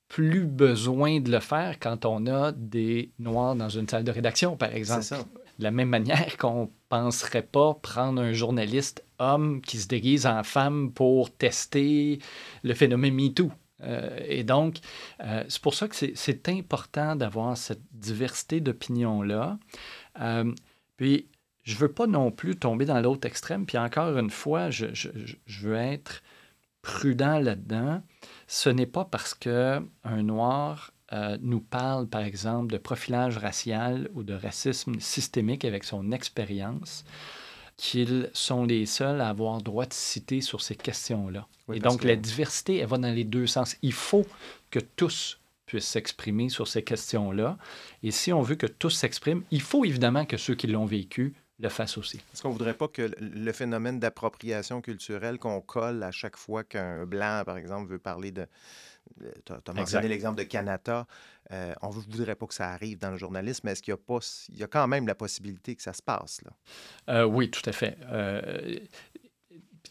plus 0.08 0.46
besoin 0.46 1.20
de 1.20 1.30
le 1.30 1.42
faire 1.42 1.80
quand 1.80 2.06
on 2.06 2.28
a 2.28 2.54
des 2.54 3.12
noirs 3.20 3.56
dans 3.56 3.68
une 3.68 3.90
salle 3.90 4.06
de 4.06 4.12
rédaction, 4.12 4.56
par 4.56 4.74
exemple. 4.74 5.02
C'est 5.04 5.16
ça. 5.16 5.26
De 5.60 5.64
la 5.64 5.72
même 5.72 5.90
manière 5.90 6.38
qu'on 6.38 6.72
penserait 6.88 7.42
pas 7.42 7.74
prendre 7.74 8.22
un 8.22 8.32
journaliste 8.32 9.04
homme 9.20 9.60
qui 9.62 9.80
se 9.80 9.88
déguise 9.88 10.26
en 10.28 10.44
femme 10.44 10.92
pour 10.94 11.36
tester 11.36 12.20
le 12.64 12.74
phénomène 12.76 13.16
MeToo. 13.16 13.52
Euh, 13.84 14.20
et 14.26 14.44
donc, 14.44 14.78
euh, 15.24 15.44
c'est 15.48 15.62
pour 15.62 15.74
ça 15.74 15.88
que 15.88 15.96
c'est 15.96 16.50
important 16.50 17.16
d'avoir 17.16 17.58
cette 17.58 17.82
diversité 17.92 18.60
d'opinions-là. 18.60 19.60
Euh, 20.22 20.52
puis, 20.96 21.28
je 21.64 21.76
veux 21.76 21.92
pas 21.92 22.08
non 22.08 22.32
plus 22.32 22.56
tomber 22.56 22.86
dans 22.86 23.00
l'autre 23.02 23.28
extrême. 23.28 23.66
Puis 23.66 23.78
encore 23.78 24.18
une 24.18 24.30
fois, 24.30 24.70
je, 24.70 24.86
je, 24.94 25.68
veux 25.68 25.76
être 25.76 26.24
prudent 26.82 27.40
là-dedans. 27.40 28.02
Ce 28.48 28.70
n'est 28.70 28.86
pas 28.86 29.04
parce 29.04 29.34
qu'un 29.34 29.84
noir 30.06 30.94
nous 31.42 31.60
parle, 31.60 32.08
par 32.08 32.22
exemple, 32.22 32.72
de 32.72 32.78
profilage 32.78 33.38
racial 33.38 34.10
ou 34.14 34.24
de 34.24 34.34
racisme 34.34 35.00
systémique 35.02 35.66
avec 35.66 35.84
son 35.84 36.14
expérience 36.14 37.04
qu'ils 37.78 38.30
sont 38.34 38.66
les 38.66 38.86
seuls 38.86 39.22
à 39.22 39.30
avoir 39.30 39.62
droit 39.62 39.86
de 39.86 39.94
citer 39.94 40.42
sur 40.42 40.62
ces 40.62 40.76
questions-là. 40.76 41.48
Et 41.72 41.80
donc, 41.80 42.04
la 42.04 42.16
diversité, 42.16 42.78
elle 42.78 42.88
va 42.88 42.98
dans 42.98 43.14
les 43.14 43.24
deux 43.24 43.48
sens. 43.48 43.78
Il 43.82 43.94
faut 43.94 44.26
que 44.72 44.80
tous 44.80 45.40
puissent 45.68 45.88
s'exprimer 45.88 46.50
sur 46.50 46.68
ces 46.68 46.82
questions-là. 46.82 47.58
Et 48.02 48.12
si 48.12 48.34
on 48.34 48.42
veut 48.42 48.56
que 48.56 48.66
tous 48.66 48.90
s'expriment, 48.90 49.44
il 49.52 49.62
faut 49.62 49.86
évidemment 49.86 50.26
que 50.26 50.38
ceux 50.38 50.56
qui 50.56 50.68
l'ont 50.68 50.86
vécu 50.86 51.36
le 51.60 51.70
fasse 51.70 51.98
aussi. 51.98 52.18
Est-ce 52.34 52.42
qu'on 52.42 52.50
ne 52.50 52.54
voudrait 52.54 52.74
pas 52.74 52.88
que 52.88 53.12
le 53.20 53.52
phénomène 53.52 54.00
d'appropriation 54.00 54.82
culturelle 54.82 55.40
qu'on 55.40 55.60
colle 55.62 56.04
à 56.04 56.12
chaque 56.12 56.38
fois 56.38 56.64
qu'un 56.64 57.06
blanc, 57.06 57.44
par 57.46 57.58
exemple, 57.58 57.92
veut 57.92 58.00
parler 58.00 58.32
de... 58.32 58.48
Tu 59.46 59.54
as 59.54 59.74
mentionné 59.74 60.08
l'exemple 60.08 60.38
de 60.38 60.44
Canada. 60.44 61.08
Euh, 61.52 61.74
on 61.82 61.90
ne 61.90 61.94
voudrait 61.94 62.36
pas 62.36 62.46
que 62.46 62.54
ça 62.54 62.70
arrive 62.70 63.00
dans 63.00 63.12
le 63.12 63.18
journalisme, 63.18 63.62
mais 63.64 63.72
est-ce 63.72 63.82
qu'il 63.82 63.92
y 63.92 63.94
a 63.94 63.98
pas... 63.98 64.20
Il 64.50 64.58
y 64.58 64.64
a 64.64 64.68
quand 64.68 64.88
même 64.88 65.08
la 65.08 65.16
possibilité 65.16 65.76
que 65.76 65.82
ça 65.82 65.94
se 65.94 66.02
passe, 66.02 66.42
là? 66.44 66.52
Euh, 67.10 67.24
oui, 67.24 67.50
tout 67.50 67.68
à 67.68 67.72
fait. 67.72 67.98
Euh, 68.12 68.80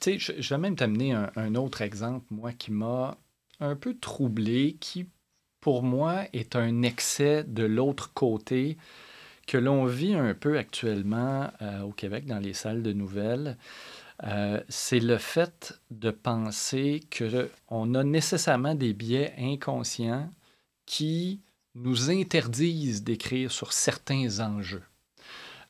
tu 0.00 0.18
sais, 0.18 0.40
je, 0.40 0.54
vais 0.54 0.58
même 0.58 0.76
t'amener 0.76 1.12
un, 1.12 1.30
un, 1.36 1.54
autre 1.54 1.82
exemple, 1.82 2.26
moi, 2.30 2.52
qui 2.52 2.72
m'a 2.72 3.16
un 3.60 3.76
peu 3.76 3.94
troublé, 3.94 4.76
qui, 4.80 5.08
pour 5.60 5.82
moi, 5.82 6.24
est 6.32 6.56
un 6.56 6.82
excès 6.82 7.44
de 7.44 7.64
l'autre 7.64 8.12
côté 8.12 8.76
que 9.46 9.56
l'on 9.56 9.84
vit 9.86 10.14
un 10.14 10.34
peu 10.34 10.58
actuellement 10.58 11.50
euh, 11.62 11.82
au 11.82 11.92
Québec 11.92 12.26
dans 12.26 12.38
les 12.38 12.52
salles 12.52 12.82
de 12.82 12.92
nouvelles, 12.92 13.56
euh, 14.24 14.60
c'est 14.68 15.00
le 15.00 15.18
fait 15.18 15.80
de 15.90 16.10
penser 16.10 17.00
qu'on 17.16 17.94
a 17.94 18.04
nécessairement 18.04 18.74
des 18.74 18.92
biais 18.92 19.34
inconscients 19.38 20.30
qui 20.86 21.40
nous 21.74 22.10
interdisent 22.10 23.02
d'écrire 23.02 23.52
sur 23.52 23.72
certains 23.72 24.40
enjeux. 24.40 24.82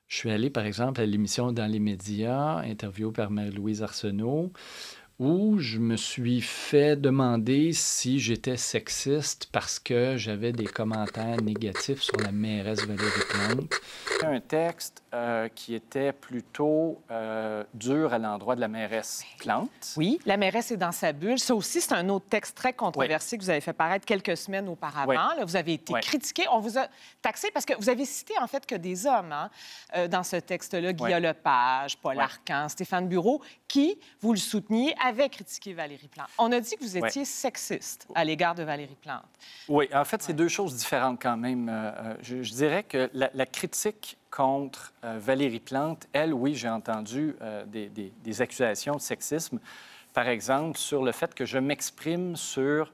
Je 0.06 0.18
suis 0.18 0.30
allé, 0.30 0.50
par 0.50 0.64
exemple, 0.64 1.00
à 1.00 1.06
l'émission 1.06 1.50
Dans 1.50 1.66
les 1.66 1.80
médias, 1.80 2.58
interviewé 2.58 3.12
par 3.12 3.32
Marie-Louise 3.32 3.82
Arsenault, 3.82 4.52
où 5.18 5.58
je 5.58 5.78
me 5.78 5.96
suis 5.96 6.40
fait 6.40 6.94
demander 6.94 7.72
si 7.72 8.20
j'étais 8.20 8.56
sexiste 8.56 9.48
parce 9.50 9.78
que 9.78 10.16
j'avais 10.16 10.52
des 10.52 10.66
commentaires 10.66 11.40
négatifs 11.42 12.02
sur 12.02 12.18
la 12.18 12.30
mairesse 12.32 12.86
Valérie 12.86 13.10
Plante. 13.30 13.74
Un 14.22 14.40
texte 14.40 15.02
euh, 15.16 15.48
qui 15.48 15.74
était 15.74 16.12
plutôt 16.12 17.00
euh, 17.10 17.64
dur 17.72 18.12
à 18.12 18.18
l'endroit 18.18 18.54
de 18.54 18.60
la 18.60 18.68
mairesse 18.68 19.24
Plante. 19.38 19.94
Oui, 19.96 20.20
la 20.26 20.36
mairesse 20.36 20.72
est 20.72 20.76
dans 20.76 20.92
sa 20.92 21.14
bulle. 21.14 21.38
Ça 21.38 21.54
aussi, 21.54 21.80
c'est 21.80 21.94
un 21.94 22.10
autre 22.10 22.26
texte 22.28 22.54
très 22.54 22.74
controversé 22.74 23.38
que 23.38 23.42
vous 23.42 23.48
avez 23.48 23.62
fait 23.62 23.72
paraître 23.72 24.04
quelques 24.04 24.36
semaines 24.36 24.68
auparavant. 24.68 25.12
Là, 25.12 25.42
vous 25.42 25.56
avez 25.56 25.72
été 25.72 25.94
critiqué. 26.02 26.44
On 26.52 26.60
vous 26.60 26.76
a 26.76 26.88
taxé 27.22 27.50
parce 27.50 27.64
que 27.64 27.72
vous 27.78 27.88
avez 27.88 28.04
cité 28.04 28.34
en 28.42 28.46
fait 28.46 28.66
que 28.66 28.74
des 28.74 29.06
hommes 29.06 29.32
hein, 29.32 29.48
euh, 29.96 30.06
dans 30.06 30.22
ce 30.22 30.36
texte-là. 30.36 30.92
Guillaume 30.92 31.22
Lepage, 31.22 31.96
Paul 31.96 32.20
Arcan, 32.20 32.68
Stéphane 32.68 33.08
Bureau, 33.08 33.40
qui, 33.68 33.98
vous 34.20 34.34
le 34.34 34.38
souteniez, 34.38 34.94
avaient 35.02 35.30
critiqué 35.30 35.72
Valérie 35.72 36.08
Plante. 36.08 36.28
On 36.36 36.52
a 36.52 36.60
dit 36.60 36.76
que 36.76 36.84
vous 36.84 36.98
étiez 36.98 37.24
sexiste 37.24 38.06
à 38.14 38.22
l'égard 38.22 38.54
de 38.54 38.64
Valérie 38.64 38.98
Plante. 39.00 39.24
Oui, 39.66 39.88
en 39.94 40.04
fait, 40.04 40.22
c'est 40.22 40.34
deux 40.34 40.48
choses 40.48 40.74
différentes 40.76 41.22
quand 41.22 41.38
même. 41.38 41.72
Je, 42.20 42.42
je 42.42 42.52
dirais 42.52 42.82
que 42.82 43.08
la, 43.14 43.30
la 43.32 43.46
critique 43.46 44.18
contre 44.30 44.92
euh, 45.04 45.18
Valérie 45.18 45.60
Plante. 45.60 46.06
Elle, 46.12 46.34
oui, 46.34 46.54
j'ai 46.54 46.68
entendu 46.68 47.34
euh, 47.40 47.64
des, 47.66 48.42
accusations 48.42 48.96
de 48.96 49.00
sexisme, 49.00 49.58
par 50.12 50.28
exemple, 50.28 50.78
sur 50.78 51.02
le 51.02 51.12
fait 51.12 51.34
que 51.34 51.44
je 51.44 51.58
m'exprime 51.58 52.36
sur 52.36 52.92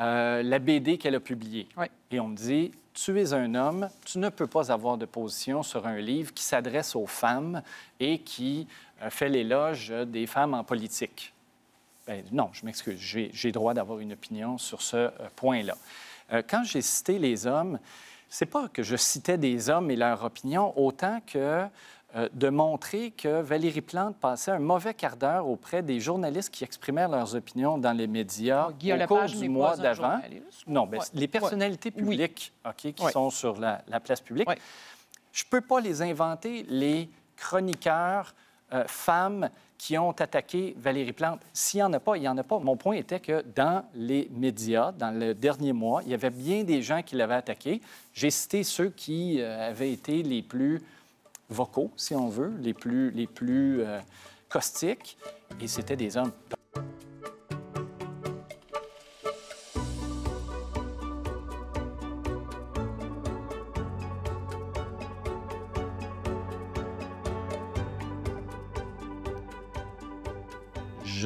euh, 0.00 0.42
la 0.42 0.58
BD 0.58 0.98
qu'elle 0.98 1.14
a 1.14 1.20
publiée. 1.20 1.68
Et 2.10 2.20
on 2.20 2.28
me 2.28 2.36
dit, 2.36 2.72
tu 2.94 3.20
es 3.20 3.32
un 3.32 3.54
homme, 3.54 3.88
tu 4.04 4.18
ne 4.18 4.28
peux 4.28 4.46
pas 4.46 4.72
avoir 4.72 4.96
de 4.98 5.06
position 5.06 5.62
sur 5.62 5.86
un 5.86 5.98
livre 5.98 6.32
qui 6.32 6.42
s'adresse 6.42 6.96
aux 6.96 7.06
femmes 7.06 7.62
et 8.00 8.18
qui 8.18 8.66
fait 9.10 9.28
l'éloge 9.28 9.90
des 10.06 10.26
femmes 10.26 10.54
en 10.54 10.64
politique. 10.64 11.32
Ben, 12.06 12.24
non, 12.32 12.50
je 12.52 12.64
m'excuse, 12.64 12.98
j'ai 12.98 13.52
droit 13.52 13.74
d'avoir 13.74 14.00
une 14.00 14.14
opinion 14.14 14.58
sur 14.58 14.82
ce 14.82 15.10
point-là. 15.36 15.76
quand 16.48 16.64
j'ai 16.64 16.82
cité 16.82 17.20
les 17.20 17.46
hommes, 17.46 17.78
c'est 18.28 18.46
pas 18.46 18.68
que 18.68 18.82
je 18.82 18.96
citais 18.96 19.38
des 19.38 19.70
hommes 19.70 19.90
et 19.90 19.96
leur 19.96 20.24
opinion, 20.24 20.72
autant 20.78 21.20
que 21.26 21.66
euh, 22.16 22.26
de 22.32 22.48
montrer 22.48 23.10
que 23.10 23.42
Valérie 23.42 23.82
Plante 23.82 24.16
passait 24.16 24.50
un 24.50 24.58
mauvais 24.58 24.94
quart 24.94 25.16
d'heure 25.16 25.46
auprès 25.46 25.82
des 25.82 26.00
journalistes 26.00 26.50
qui 26.50 26.64
exprimaient 26.64 27.06
leurs 27.06 27.34
opinions 27.34 27.76
dans 27.76 27.92
les 27.92 28.06
médias 28.06 28.68
au 28.68 29.06
cours 29.06 29.26
du 29.26 29.48
mois 29.50 29.76
d'avant. 29.76 30.18
Non, 30.66 30.86
ben, 30.86 31.00
les 31.12 31.28
personnalités 31.28 31.90
publiques 31.90 32.52
qui 32.78 32.94
sont 33.12 33.28
sur 33.28 33.58
la, 33.58 33.82
place 34.00 34.22
publique. 34.22 34.48
Je 35.32 35.44
ne 35.44 35.50
peux 35.50 35.60
pas 35.60 35.80
les 35.80 36.00
inventer, 36.00 36.64
les 36.68 37.10
chroniqueurs 37.36 38.34
euh, 38.72 38.84
femmes 38.86 39.50
qui 39.78 39.96
ont 39.96 40.10
attaqué 40.10 40.74
Valérie 40.76 41.12
Plante. 41.12 41.40
S'il 41.52 41.78
n'y 41.78 41.84
en 41.84 41.92
a 41.92 42.00
pas, 42.00 42.16
il 42.16 42.20
n'y 42.20 42.28
en 42.28 42.36
a 42.36 42.42
pas. 42.42 42.58
Mon 42.58 42.76
point 42.76 42.96
était 42.96 43.20
que 43.20 43.44
dans 43.54 43.84
les 43.94 44.28
médias, 44.32 44.92
dans 44.92 45.16
le 45.16 45.34
dernier 45.34 45.72
mois, 45.72 46.02
il 46.04 46.10
y 46.10 46.14
avait 46.14 46.30
bien 46.30 46.64
des 46.64 46.82
gens 46.82 47.00
qui 47.02 47.14
l'avaient 47.14 47.36
attaqué. 47.36 47.80
J'ai 48.12 48.30
cité 48.30 48.64
ceux 48.64 48.90
qui 48.90 49.40
euh, 49.40 49.70
avaient 49.70 49.92
été 49.92 50.22
les 50.24 50.42
plus 50.42 50.82
vocaux, 51.48 51.90
si 51.96 52.14
on 52.14 52.28
veut, 52.28 52.52
les 52.60 52.74
plus, 52.74 53.10
les 53.12 53.26
plus 53.26 53.80
euh, 53.80 54.00
caustiques, 54.50 55.16
et 55.60 55.68
c'était 55.68 55.96
des 55.96 56.16
hommes. 56.16 56.32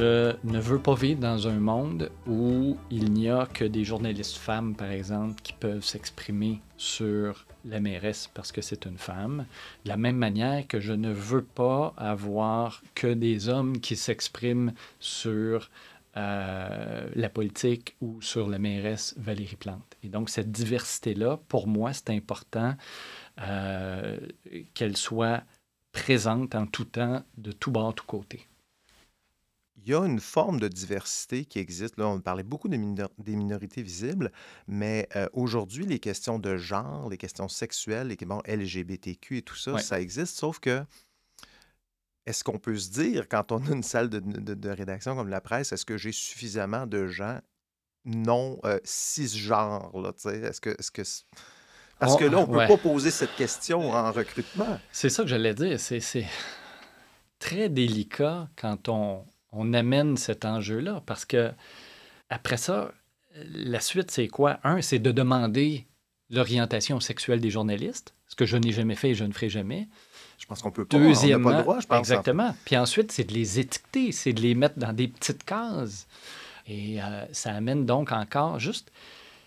Je 0.02 0.34
ne 0.42 0.58
veux 0.58 0.80
pas 0.80 0.96
vivre 0.96 1.20
dans 1.20 1.46
un 1.46 1.60
monde 1.60 2.10
où 2.26 2.76
il 2.90 3.12
n'y 3.12 3.30
a 3.30 3.46
que 3.46 3.64
des 3.64 3.84
journalistes 3.84 4.36
femmes, 4.36 4.74
par 4.74 4.90
exemple, 4.90 5.40
qui 5.42 5.52
peuvent 5.52 5.84
s'exprimer 5.84 6.60
sur 6.76 7.46
la 7.64 7.78
mairesse 7.78 8.28
parce 8.34 8.50
que 8.50 8.62
c'est 8.62 8.84
une 8.84 8.98
femme. 8.98 9.46
De 9.84 9.90
la 9.90 9.96
même 9.96 10.16
manière 10.16 10.66
que 10.66 10.80
je 10.80 10.92
ne 10.92 11.12
veux 11.12 11.44
pas 11.44 11.94
avoir 11.96 12.82
que 12.96 13.14
des 13.14 13.48
hommes 13.48 13.78
qui 13.78 13.94
s'expriment 13.94 14.72
sur 14.98 15.70
euh, 16.16 17.08
la 17.14 17.28
politique 17.28 17.94
ou 18.00 18.20
sur 18.20 18.48
la 18.48 18.58
mairesse 18.58 19.14
Valérie 19.18 19.54
Plante. 19.54 19.96
Et 20.02 20.08
donc, 20.08 20.30
cette 20.30 20.50
diversité-là, 20.50 21.38
pour 21.46 21.68
moi, 21.68 21.92
c'est 21.92 22.10
important 22.10 22.74
euh, 23.40 24.18
qu'elle 24.74 24.96
soit 24.96 25.44
présente 25.92 26.56
en 26.56 26.66
tout 26.66 26.86
temps, 26.86 27.22
de 27.38 27.52
tout 27.52 27.70
bord, 27.70 27.94
tout 27.94 28.04
côté 28.04 28.48
il 29.84 29.90
y 29.90 29.94
a 29.94 30.04
une 30.04 30.20
forme 30.20 30.60
de 30.60 30.68
diversité 30.68 31.44
qui 31.44 31.58
existe. 31.58 31.98
Là, 31.98 32.06
on 32.08 32.20
parlait 32.20 32.42
beaucoup 32.42 32.68
des, 32.68 32.78
minorités 32.78 33.82
visibles, 33.82 34.30
mais 34.68 35.08
euh, 35.16 35.28
aujourd'hui, 35.32 35.86
les 35.86 35.98
questions 35.98 36.38
de 36.38 36.56
genre, 36.56 37.08
les 37.08 37.18
questions 37.18 37.48
sexuelles, 37.48 38.08
les 38.08 38.16
bon, 38.16 38.40
LGBTQ 38.46 39.38
et 39.38 39.42
tout 39.42 39.56
ça, 39.56 39.78
ça 39.78 40.00
existe, 40.00 40.36
sauf 40.36 40.60
que 40.60 40.82
est-ce 42.26 42.44
qu'on 42.44 42.58
peut 42.58 42.76
se 42.76 42.90
dire, 42.90 43.28
quand 43.28 43.50
on 43.50 43.66
a 43.66 43.70
une 43.70 43.82
salle 43.82 44.08
de, 44.08 44.68
rédaction 44.68 45.16
comme 45.16 45.28
la 45.28 45.40
presse, 45.40 45.72
est-ce 45.72 45.84
que 45.84 45.96
j'ai 45.96 46.12
suffisamment 46.12 46.86
de 46.86 47.08
gens 47.08 47.40
non 48.04 48.60
euh, 48.64 48.78
cisgenres? 48.84 49.90
Est-ce 50.26 50.60
que, 50.60 50.70
est 50.70 50.90
que 50.90 51.02
Parce 51.98 52.16
que 52.16 52.24
là, 52.24 52.38
on 52.38 52.46
ne 52.46 52.58
peut 52.58 52.76
pas 52.76 52.76
poser 52.76 53.10
cette 53.10 53.34
question 53.34 53.90
en 53.90 54.12
recrutement. 54.12 54.78
C'est 54.92 55.08
ça 55.08 55.24
que 55.24 55.28
j'allais 55.28 55.54
dire. 55.54 55.80
C'est 55.80 56.26
très 57.40 57.68
délicat 57.68 58.48
quand 58.54 58.88
on, 58.88 59.24
on 59.52 59.72
amène 59.74 60.16
cet 60.16 60.44
enjeu-là 60.44 61.02
parce 61.06 61.24
que 61.24 61.52
après 62.30 62.56
ça, 62.56 62.92
la 63.34 63.80
suite, 63.80 64.10
c'est 64.10 64.28
quoi? 64.28 64.58
Un, 64.64 64.82
c'est 64.82 64.98
de 64.98 65.12
demander 65.12 65.86
l'orientation 66.30 66.98
sexuelle 67.00 67.40
des 67.40 67.50
journalistes, 67.50 68.14
ce 68.26 68.34
que 68.34 68.46
je 68.46 68.56
n'ai 68.56 68.72
jamais 68.72 68.94
fait 68.94 69.10
et 69.10 69.14
je 69.14 69.24
ne 69.24 69.32
ferai 69.32 69.50
jamais. 69.50 69.88
Je 70.38 70.46
pense 70.46 70.62
qu'on 70.62 70.70
peut 70.70 70.84
pas. 70.84 70.98
Deuxièmement, 70.98 71.50
pas 71.50 71.56
le 71.58 71.62
droit, 71.62 71.80
je 71.80 71.86
pense. 71.86 71.98
Exactement. 71.98 72.56
Puis 72.64 72.76
ensuite, 72.76 73.12
c'est 73.12 73.24
de 73.24 73.32
les 73.32 73.60
étiqueter, 73.60 74.12
c'est 74.12 74.32
de 74.32 74.40
les 74.40 74.54
mettre 74.54 74.78
dans 74.78 74.92
des 74.92 75.08
petites 75.08 75.44
cases. 75.44 76.08
Et 76.66 77.02
euh, 77.02 77.24
ça 77.32 77.52
amène 77.52 77.86
donc 77.86 78.12
encore 78.12 78.58
juste 78.58 78.90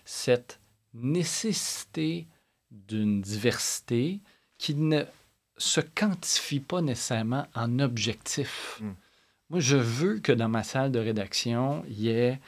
cette 0.04 0.60
nécessité 0.94 2.28
d'une 2.70 3.20
diversité 3.20 4.20
qui 4.58 4.74
ne 4.74 5.04
se 5.58 5.80
quantifie 5.80 6.60
pas 6.60 6.80
nécessairement 6.80 7.46
en 7.54 7.78
objectif. 7.78 8.78
Hmm. 8.80 8.92
Moi, 9.50 9.60
je 9.60 9.76
veux 9.76 10.18
que 10.18 10.32
dans 10.32 10.48
ma 10.48 10.64
salle 10.64 10.90
de 10.90 10.98
rédaction, 10.98 11.84
il 11.88 12.00
y 12.00 12.08
ait 12.08 12.40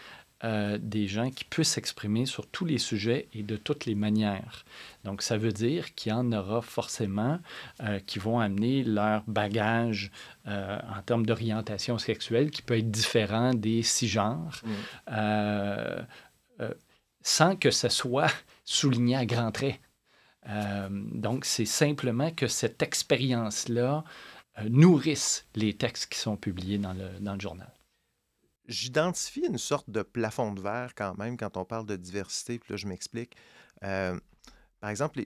euh, 0.45 0.79
des 0.81 1.09
gens 1.09 1.31
qui 1.31 1.45
puissent 1.45 1.71
s'exprimer 1.71 2.25
sur 2.25 2.47
tous 2.47 2.65
les 2.65 2.79
sujets 2.79 3.29
et 3.35 3.43
de 3.43 3.57
toutes 3.57 3.87
les 3.87 3.97
manières. 3.97 4.65
Donc, 5.03 5.23
ça 5.23 5.37
veut 5.37 5.51
dire 5.51 5.97
qu'il 5.97 6.11
y 6.11 6.15
en 6.15 6.31
aura 6.31 6.63
forcément 6.63 7.41
euh, 7.83 7.99
qui 7.99 8.21
vont 8.21 8.39
amener 8.39 8.85
leur 8.85 9.25
bagage 9.27 10.13
euh, 10.47 10.79
en 10.97 11.03
termes 11.03 11.27
d'orientation 11.27 11.99
sexuelle 11.99 12.53
qui 12.53 12.63
peut 12.63 12.79
être 12.79 12.91
différent 12.91 13.53
des 13.53 13.83
six 13.83 14.07
genres, 14.07 14.61
mm. 14.65 16.05
sans 17.23 17.57
que 17.57 17.73
ce 17.73 17.89
soit 17.89 18.31
souligné 18.65 19.17
à 19.17 19.27
grands 19.27 19.51
traits. 19.51 19.81
donc, 20.89 21.45
c'est 21.45 21.65
simplement 21.65 22.31
que 22.31 22.47
cette 22.47 22.81
expérience-là 22.81 24.05
nourrisse 24.69 25.47
les 25.55 25.77
textes 25.77 26.13
qui 26.13 26.19
sont 26.19 26.37
publiés 26.37 26.79
dans 26.79 26.93
le, 26.93 27.41
journal 27.41 27.73
j'identifie 28.69 29.47
une 29.47 29.59
sorte 29.59 29.91
de 29.91 30.03
plafond 30.03 30.53
de 30.53 30.61
verre 30.61 30.95
quand 30.95 31.17
même 31.17 31.37
quand 31.37 31.57
on 31.57 31.65
parle 31.65 31.87
de 31.87 31.97
diversité. 31.97 32.59
Puis 32.59 32.73
là, 32.73 32.77
je 32.77 32.87
m'explique. 32.87 33.35
Euh, 33.83 34.19
par 34.81 34.91
exemple, 34.91 35.25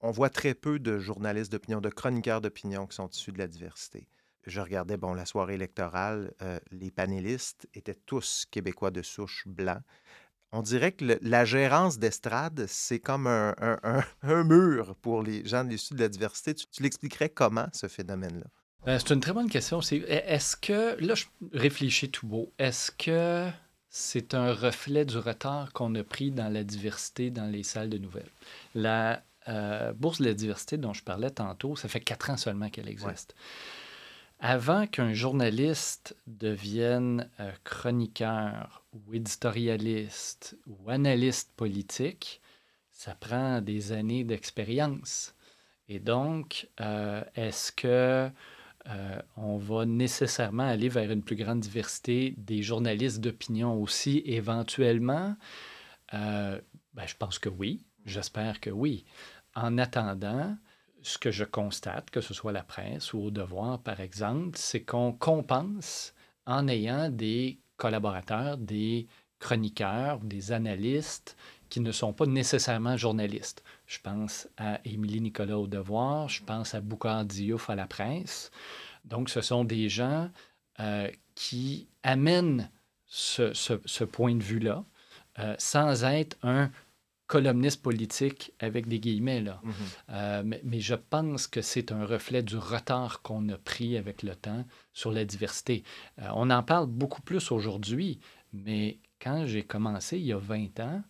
on 0.00 0.10
voit 0.10 0.28
très 0.28 0.54
peu 0.54 0.78
de 0.78 0.98
journalistes 0.98 1.52
d'opinion, 1.52 1.80
de 1.80 1.88
chroniqueurs 1.88 2.40
d'opinion 2.40 2.86
qui 2.86 2.96
sont 2.96 3.08
issus 3.08 3.32
de 3.32 3.38
la 3.38 3.46
diversité. 3.46 4.08
Je 4.46 4.60
regardais, 4.60 4.98
bon, 4.98 5.14
la 5.14 5.24
soirée 5.24 5.54
électorale, 5.54 6.34
euh, 6.42 6.58
les 6.70 6.90
panélistes 6.90 7.66
étaient 7.72 7.94
tous 7.94 8.44
québécois 8.50 8.90
de 8.90 9.00
souche 9.00 9.44
blanc. 9.46 9.80
On 10.56 10.62
dirait 10.62 10.92
que 10.92 11.18
la 11.20 11.44
gérance 11.44 11.98
d'estrade, 11.98 12.66
c'est 12.68 13.00
comme 13.00 13.26
un, 14.22 14.44
mur 14.44 14.94
pour 15.02 15.20
les 15.20 15.44
gens 15.44 15.68
issus 15.68 15.94
de 15.94 16.00
la 16.00 16.08
diversité. 16.08 16.54
tu 16.54 16.82
l'expliquerais 16.82 17.28
comment, 17.28 17.66
ce 17.72 17.88
phénomène-là? 17.88 18.46
Euh, 18.86 18.98
c'est 19.00 19.12
une 19.12 19.20
très 19.20 19.32
bonne 19.32 19.50
question. 19.50 19.80
Est-ce 19.80 20.56
que, 20.56 20.96
là, 21.04 21.16
je 21.16 21.24
réfléchis 21.52 22.08
tout 22.08 22.28
beau, 22.28 22.52
est-ce 22.58 22.92
que 22.92 23.48
c'est 23.88 24.32
un 24.34 24.52
reflet 24.52 25.04
du 25.04 25.18
retard 25.18 25.72
qu'on 25.72 25.92
a 25.96 26.04
pris 26.04 26.30
dans 26.30 26.48
la 26.48 26.62
diversité 26.62 27.30
dans 27.30 27.46
les 27.46 27.64
salles 27.64 27.90
de 27.90 27.98
nouvelles? 27.98 28.30
La 28.76 29.24
euh, 29.48 29.92
Bourse 29.92 30.20
de 30.20 30.26
la 30.26 30.34
diversité 30.34 30.76
dont 30.76 30.92
je 30.92 31.02
parlais 31.02 31.30
tantôt, 31.30 31.74
ça 31.74 31.88
fait 31.88 32.00
quatre 32.00 32.30
ans 32.30 32.36
seulement 32.36 32.70
qu'elle 32.70 32.88
existe. 32.88 33.34
Avant 34.46 34.86
qu'un 34.86 35.14
journaliste 35.14 36.14
devienne 36.26 37.30
euh, 37.40 37.50
chroniqueur 37.64 38.84
ou 38.92 39.14
éditorialiste 39.14 40.58
ou 40.66 40.90
analyste 40.90 41.50
politique, 41.56 42.42
ça 42.90 43.14
prend 43.14 43.62
des 43.62 43.92
années 43.92 44.22
d'expérience. 44.22 45.34
Et 45.88 45.98
donc, 45.98 46.68
est-ce 47.34 47.72
que 47.72 48.30
euh, 48.86 49.22
on 49.38 49.56
va 49.56 49.86
nécessairement 49.86 50.68
aller 50.68 50.90
vers 50.90 51.10
une 51.10 51.22
plus 51.22 51.36
grande 51.36 51.60
diversité 51.60 52.34
des 52.36 52.62
journalistes 52.62 53.22
d'opinion 53.22 53.80
aussi, 53.80 54.22
éventuellement? 54.26 55.36
Euh, 56.12 56.60
ben, 56.92 57.06
je 57.06 57.16
pense 57.16 57.38
que 57.38 57.48
oui. 57.48 57.86
J'espère 58.04 58.60
que 58.60 58.68
oui. 58.68 59.06
En 59.54 59.78
attendant, 59.78 60.54
ce 61.04 61.18
que 61.18 61.30
je 61.30 61.44
constate, 61.44 62.10
que 62.10 62.20
ce 62.20 62.34
soit 62.34 62.52
la 62.52 62.62
presse 62.62 63.12
ou 63.12 63.18
au 63.20 63.30
devoir, 63.30 63.78
par 63.78 64.00
exemple, 64.00 64.56
c'est 64.58 64.82
qu'on 64.82 65.12
compense 65.12 66.14
en 66.46 66.66
ayant 66.66 67.10
des 67.10 67.58
collaborateurs, 67.76 68.56
des 68.56 69.06
chroniqueurs, 69.38 70.18
des 70.20 70.52
analystes 70.52 71.36
qui 71.68 71.80
ne 71.80 71.92
sont 71.92 72.12
pas 72.12 72.26
nécessairement 72.26 72.96
journalistes. 72.96 73.62
Je 73.86 73.98
pense 74.00 74.48
à 74.56 74.80
Émilie 74.84 75.20
Nicolas 75.20 75.58
au 75.58 75.66
Devoir, 75.66 76.28
je 76.28 76.42
pense 76.42 76.74
à 76.74 76.80
Boucard 76.80 77.24
Diouf 77.26 77.68
à 77.68 77.74
la 77.74 77.86
presse. 77.86 78.50
Donc, 79.04 79.28
ce 79.28 79.42
sont 79.42 79.64
des 79.64 79.88
gens 79.88 80.30
euh, 80.80 81.10
qui 81.34 81.88
amènent 82.02 82.70
ce, 83.06 84.04
point 84.04 84.34
de 84.34 84.42
vue-là 84.42 84.84
euh, 85.38 85.54
sans 85.58 86.04
être 86.04 86.36
un 86.42 86.70
columniste 87.34 87.82
politique 87.82 88.52
avec 88.60 88.86
des 88.86 89.00
guillemets. 89.00 89.40
Là. 89.40 89.60
Mm-hmm. 89.64 89.70
Euh, 90.10 90.42
mais, 90.44 90.60
mais, 90.64 90.80
je 90.80 90.94
pense 90.94 91.46
que 91.46 91.62
c'est 91.62 91.90
un 91.90 92.04
reflet 92.04 92.42
du 92.42 92.56
retard 92.56 93.22
qu'on 93.22 93.48
a 93.48 93.58
pris 93.58 93.96
avec 93.96 94.22
le 94.22 94.34
temps 94.36 94.64
sur 94.92 95.10
la 95.10 95.24
diversité. 95.24 95.82
on 96.18 96.50
en 96.50 96.62
parle 96.62 96.86
beaucoup 96.86 97.22
plus 97.22 97.50
aujourd'hui, 97.50 98.20
mais 98.52 98.98
quand 99.20 99.46
j'ai 99.46 99.62
commencé 99.62 100.18
il 100.18 100.26
y 100.26 100.32
a 100.32 100.38
20 100.38 100.80
ans, 100.80 101.02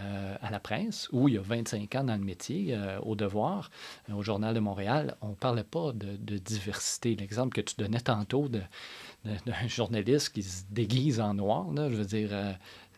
euh, 0.00 0.36
à 0.40 0.50
la 0.50 0.60
presse, 0.60 1.08
ou 1.12 1.28
il 1.28 1.34
y 1.34 1.38
a 1.38 1.42
25 1.42 1.94
ans 1.96 2.04
dans 2.04 2.16
le 2.16 2.24
métier, 2.24 2.68
euh, 2.70 2.98
au 3.00 3.16
Devoir, 3.16 3.70
euh, 4.08 4.14
au 4.14 4.22
Journal 4.22 4.54
de 4.54 4.60
Montréal, 4.60 5.16
on 5.20 5.30
ne 5.30 5.34
parlait 5.34 5.64
pas 5.64 5.92
de, 5.92 6.38
diversité. 6.38 7.16
L'exemple 7.16 7.52
que 7.52 7.60
tu 7.60 7.74
donnais 7.76 8.00
tantôt 8.00 8.48
d'un 8.48 9.68
journaliste 9.68 10.30
qui 10.30 10.42
se 10.42 10.62
déguise 10.70 11.20
en 11.20 11.34
noir, 11.34 11.66
je 11.76 11.96
veux 11.96 12.06
dire, 12.06 12.30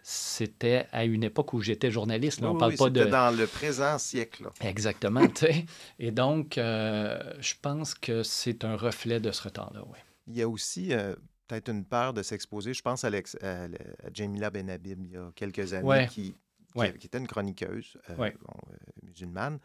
c'était 0.02 0.86
à 0.92 1.04
une 1.04 1.24
époque 1.24 1.52
où 1.52 1.60
j'étais 1.60 1.90
journaliste. 1.90 2.42
on 2.42 2.56
parle 2.56 2.76
pas 2.76 2.90
de. 2.90 3.04
dans 3.04 3.36
le 3.36 3.46
présent 3.46 3.98
siècle. 3.98 4.48
Exactement. 4.60 5.22
Et 5.98 6.10
donc, 6.10 6.54
je 6.56 7.54
pense 7.60 7.94
que 7.94 8.22
c'est 8.22 8.64
un 8.64 8.76
reflet 8.76 9.20
de 9.20 9.30
ce 9.30 9.42
retard-là, 9.42 9.82
oui. 9.86 9.98
Il 10.28 10.36
y 10.36 10.42
a 10.42 10.48
aussi 10.48 10.92
peut-être 11.48 11.68
une 11.68 11.84
peur 11.84 12.14
de 12.14 12.22
s'exposer. 12.22 12.74
Je 12.74 12.82
pense 12.82 13.04
à, 13.04 13.08
à, 13.08 13.66
Jamila 14.12 14.50
Benhabib 14.50 15.04
il 15.04 15.12
y 15.12 15.16
a 15.16 15.30
quelques 15.34 15.72
années 15.72 16.06
qui 16.08 16.34
qui, 16.72 17.06
était 17.06 17.18
une 17.18 17.26
chroniqueuse 17.26 17.98
euh, 18.10 18.14
euh, 18.18 18.30
musulmane, 19.02 19.58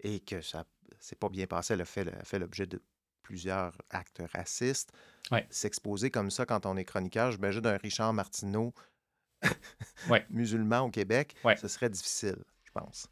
et 0.00 0.20
que 0.20 0.40
ça 0.40 0.64
s'est 0.98 1.16
pas 1.16 1.28
bien 1.28 1.46
passé. 1.46 1.74
Elle 1.74 1.82
a 1.82 1.84
fait, 1.84 2.38
l'objet 2.38 2.66
de 2.66 2.82
plusieurs 3.22 3.76
actes 3.90 4.22
racistes. 4.32 4.92
S'exposer 5.50 6.10
comme 6.10 6.30
ça 6.30 6.46
quand 6.46 6.66
on 6.66 6.76
est 6.76 6.84
chroniqueur, 6.84 7.32
j'imagine 7.32 7.60
d'un 7.60 7.76
Richard 7.76 8.12
Martineau 8.12 8.74
musulman 10.30 10.80
au 10.80 10.90
Québec, 10.90 11.34
ce 11.60 11.68
serait 11.68 11.90
difficile, 11.90 12.38
je 12.64 12.70
pense. 12.72 13.08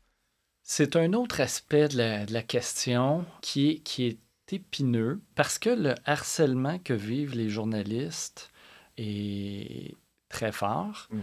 C'est 0.62 0.96
un 0.96 1.12
autre 1.14 1.40
aspect 1.40 1.88
de 1.88 2.32
la, 2.32 2.42
question 2.42 3.24
qui 3.40 3.70
est, 3.70 3.78
qui 3.78 4.04
est 4.06 4.18
épineux 4.52 5.20
parce 5.34 5.58
que 5.58 5.70
le 5.70 5.94
harcèlement 6.04 6.78
que 6.78 6.92
vivent 6.92 7.34
les 7.34 7.48
journalistes 7.48 8.50
est 8.96 9.94
très 10.28 10.52
fort. 10.52 11.08
Mmh 11.10 11.20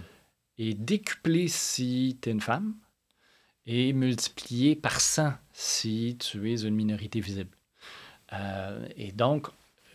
est 0.58 0.74
décuplé 0.74 1.48
si 1.48 2.18
tu 2.22 2.30
es 2.30 2.32
une 2.32 2.42
femme 2.42 2.76
et 3.66 3.94
multiplié 3.94 4.76
par 4.76 5.02
100 5.02 5.34
si 5.54 6.18
tu 6.20 6.52
es 6.52 6.62
une 6.62 6.76
minorité 6.76 7.20
visible. 7.20 7.58
Euh, 8.34 8.88
et 8.96 9.12
donc, 9.12 9.48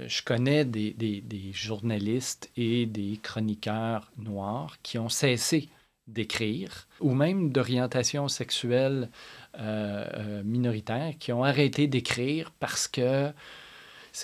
je 0.07 0.23
connais 0.23 0.65
des, 0.65 0.93
des, 0.93 1.53
journalistes 1.53 2.51
et 2.57 2.87
des 2.87 3.19
chroniqueurs 3.23 4.11
noirs 4.17 4.79
qui 4.83 4.99
ont 4.99 5.09
cessé 5.09 5.69
d'écrire, 6.07 6.89
ou 7.01 7.15
même 7.15 7.53
d'orientation 7.53 8.29
sexuelle 8.29 9.11
euh, 9.59 10.07
euh, 10.15 10.43
minoritaire, 10.43 11.15
qui 11.19 11.33
ont 11.33 11.45
arrêté 11.45 11.87
d'écrire 11.87 12.53
parce 12.59 12.89
que 12.89 13.33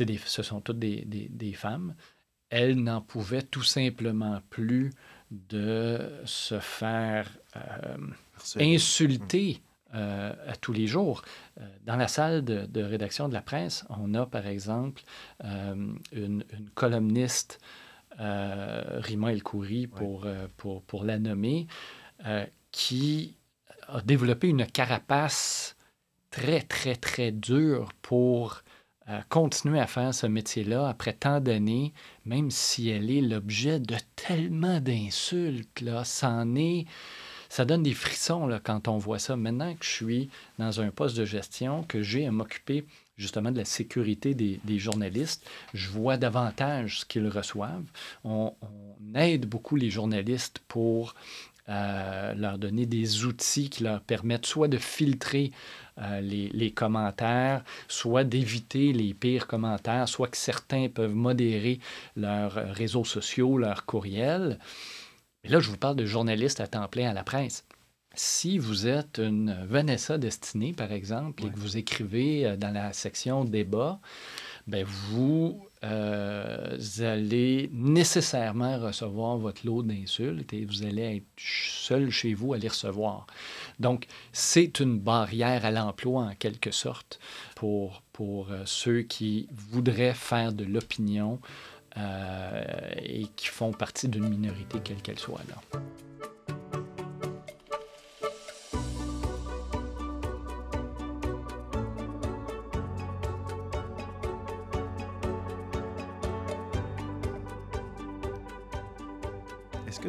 des, 0.01 0.19
ce 0.19 0.43
sont 0.43 0.61
toutes 0.61 0.79
des, 0.79 1.05
des 1.05 1.53
femmes. 1.53 1.95
Elles 2.51 2.77
n'en 2.77 3.01
pouvaient 3.01 3.43
tout 3.43 3.63
simplement 3.63 4.41
plus 4.51 4.93
de 5.31 6.11
se 6.25 6.59
faire 6.61 7.31
euh, 7.57 7.97
insulter 8.59 9.61
euh, 9.95 10.33
à 10.49 10.57
tous 10.57 10.73
les 10.73 10.89
jours. 10.89 11.23
Euh, 11.61 11.65
dans 11.85 11.97
la 11.97 12.09
salle 12.09 12.45
de, 12.45 12.83
rédaction 12.83 13.29
de 13.29 13.35
la 13.35 13.41
presse, 13.41 13.85
on 13.89 14.15
a 14.15 14.27
par 14.27 14.47
exemple 14.47 15.03
une, 16.13 16.45
columniste, 16.75 17.61
Rima 18.19 19.33
El 19.33 19.43
Khoury, 19.43 19.87
pour, 19.87 20.27
pour, 20.57 20.83
pour, 20.83 21.05
la 21.05 21.19
nommer, 21.19 21.67
qui 22.73 23.37
a 23.87 24.01
développé 24.01 24.49
une 24.49 24.67
carapace 24.67 25.77
très, 26.31 26.63
très, 26.63 26.97
très 26.97 27.31
dure 27.31 27.91
pour 28.03 28.63
continuer 29.29 29.79
à 29.79 29.87
faire 29.87 30.13
ce 30.13 30.27
métier-là 30.27 30.89
après 30.89 31.13
tant 31.13 31.41
d'années, 31.41 31.93
même 32.25 32.51
si 32.51 32.89
elle 32.89 33.11
est 33.11 33.21
l'objet 33.21 33.79
de 33.79 33.97
tellement 34.17 34.81
d'insultes, 34.81 35.81
là, 35.81 36.05
ça 36.05 36.45
est... 36.57 36.87
Ça 37.57 37.65
donne 37.65 37.85
des 37.85 37.95
frissons 37.95 38.47
là, 38.47 38.61
quand 38.63 38.87
on 38.87 38.99
voit 38.99 39.19
ça. 39.19 39.35
Maintenant 39.35 39.73
que 39.73 39.83
je 39.87 39.89
suis 39.89 40.29
dans 40.59 40.83
un 40.83 40.91
poste 40.91 41.17
de 41.17 41.25
gestion, 41.25 41.85
que 41.85 42.03
j'ai 42.03 42.27
à 42.27 42.31
m'occuper 42.31 42.85
justement 43.17 43.51
de 43.51 43.57
la 43.57 43.65
sécurité 43.65 44.35
des, 44.35 44.79
journalistes, 44.79 45.43
je 45.73 45.89
vois 45.89 46.19
davantage 46.19 47.01
ce 47.01 47.07
qu'ils 47.07 47.29
reçoivent. 47.29 47.87
On, 48.25 48.53
aide 49.15 49.47
beaucoup 49.47 49.75
les 49.77 49.89
journalistes 49.89 50.61
pour 50.69 51.15
euh, 51.71 52.35
leur 52.35 52.59
donner 52.59 52.85
des 52.85 53.25
outils 53.25 53.71
qui 53.71 53.85
leur 53.85 54.03
permettent 54.03 54.45
soit 54.45 54.69
de 54.69 54.77
filtrer 54.77 55.51
euh, 55.97 56.21
les, 56.21 56.73
commentaires, 56.73 57.65
soit 57.89 58.25
d'éviter 58.25 58.93
les 58.93 59.15
pires 59.15 59.47
commentaires, 59.47 60.11
soit 60.11 60.29
que 60.29 60.37
certains 60.37 60.91
peuvent 60.91 61.15
modérer 61.15 61.81
leurs 62.17 62.53
réseaux 62.53 63.07
sociaux, 63.07 63.57
leurs 63.57 63.87
courriels. 63.87 64.59
Et 65.47 65.49
là, 65.49 65.61
je 65.61 65.71
vous 65.71 65.77
parle 65.77 65.95
de 65.95 66.05
journalistes 66.05 66.61
à 66.61 66.67
temps 66.67 66.89
plein 66.89 67.11
à 67.11 67.13
la 67.13 67.23
presse. 67.23 67.65
si 68.19 68.59
vous 68.59 68.87
êtes 68.89 69.19
une 69.19 69.55
Vanessa 69.67 70.19
Destinée, 70.19 70.73
par 70.73 70.91
exemple, 70.91 71.45
et 71.45 71.51
que 71.51 71.59
vous 71.59 71.77
écrivez 71.77 72.47
euh, 72.47 72.57
dans 72.57 72.73
la 72.73 72.93
section 72.95 73.45
débat, 73.45 74.01
ben 74.67 74.85
vous 74.85 75.63
euh, 75.85 76.79
allez 76.99 77.71
nécessairement 77.73 78.79
recevoir 78.81 79.37
votre 79.37 79.65
lot 79.67 79.83
d'insultes 79.83 80.53
et 80.53 80.65
vous 80.65 80.83
allez 80.83 81.19
être 81.19 81.27
seul 81.37 82.11
chez 82.11 82.35
vous 82.35 82.55
à 82.55 82.59
les 82.59 82.69
recevoir. 82.69 83.27
Donc, 83.79 84.07
c'est 84.33 84.81
une 84.81 84.99
barrière 84.99 85.65
à 85.65 85.71
l'emploi 85.71 86.23
en 86.23 86.35
quelque 86.35 86.71
sorte 86.73 87.21
pour, 87.55 88.03
pour 88.13 88.51
euh, 88.51 88.63
ceux 88.65 89.03
qui 89.03 89.47
voudraient 89.53 90.15
faire 90.15 90.53
de 90.53 90.65
l'opinion 90.65 91.39
et 91.97 93.27
qui 93.37 93.49
font 93.49 93.73
partie 93.73 94.09
d'une 94.09 94.29
minorité 94.29 94.81
quelle 94.81 95.03
qu'elle 95.03 95.19
soit. 95.19 95.41
Là. 95.49 95.81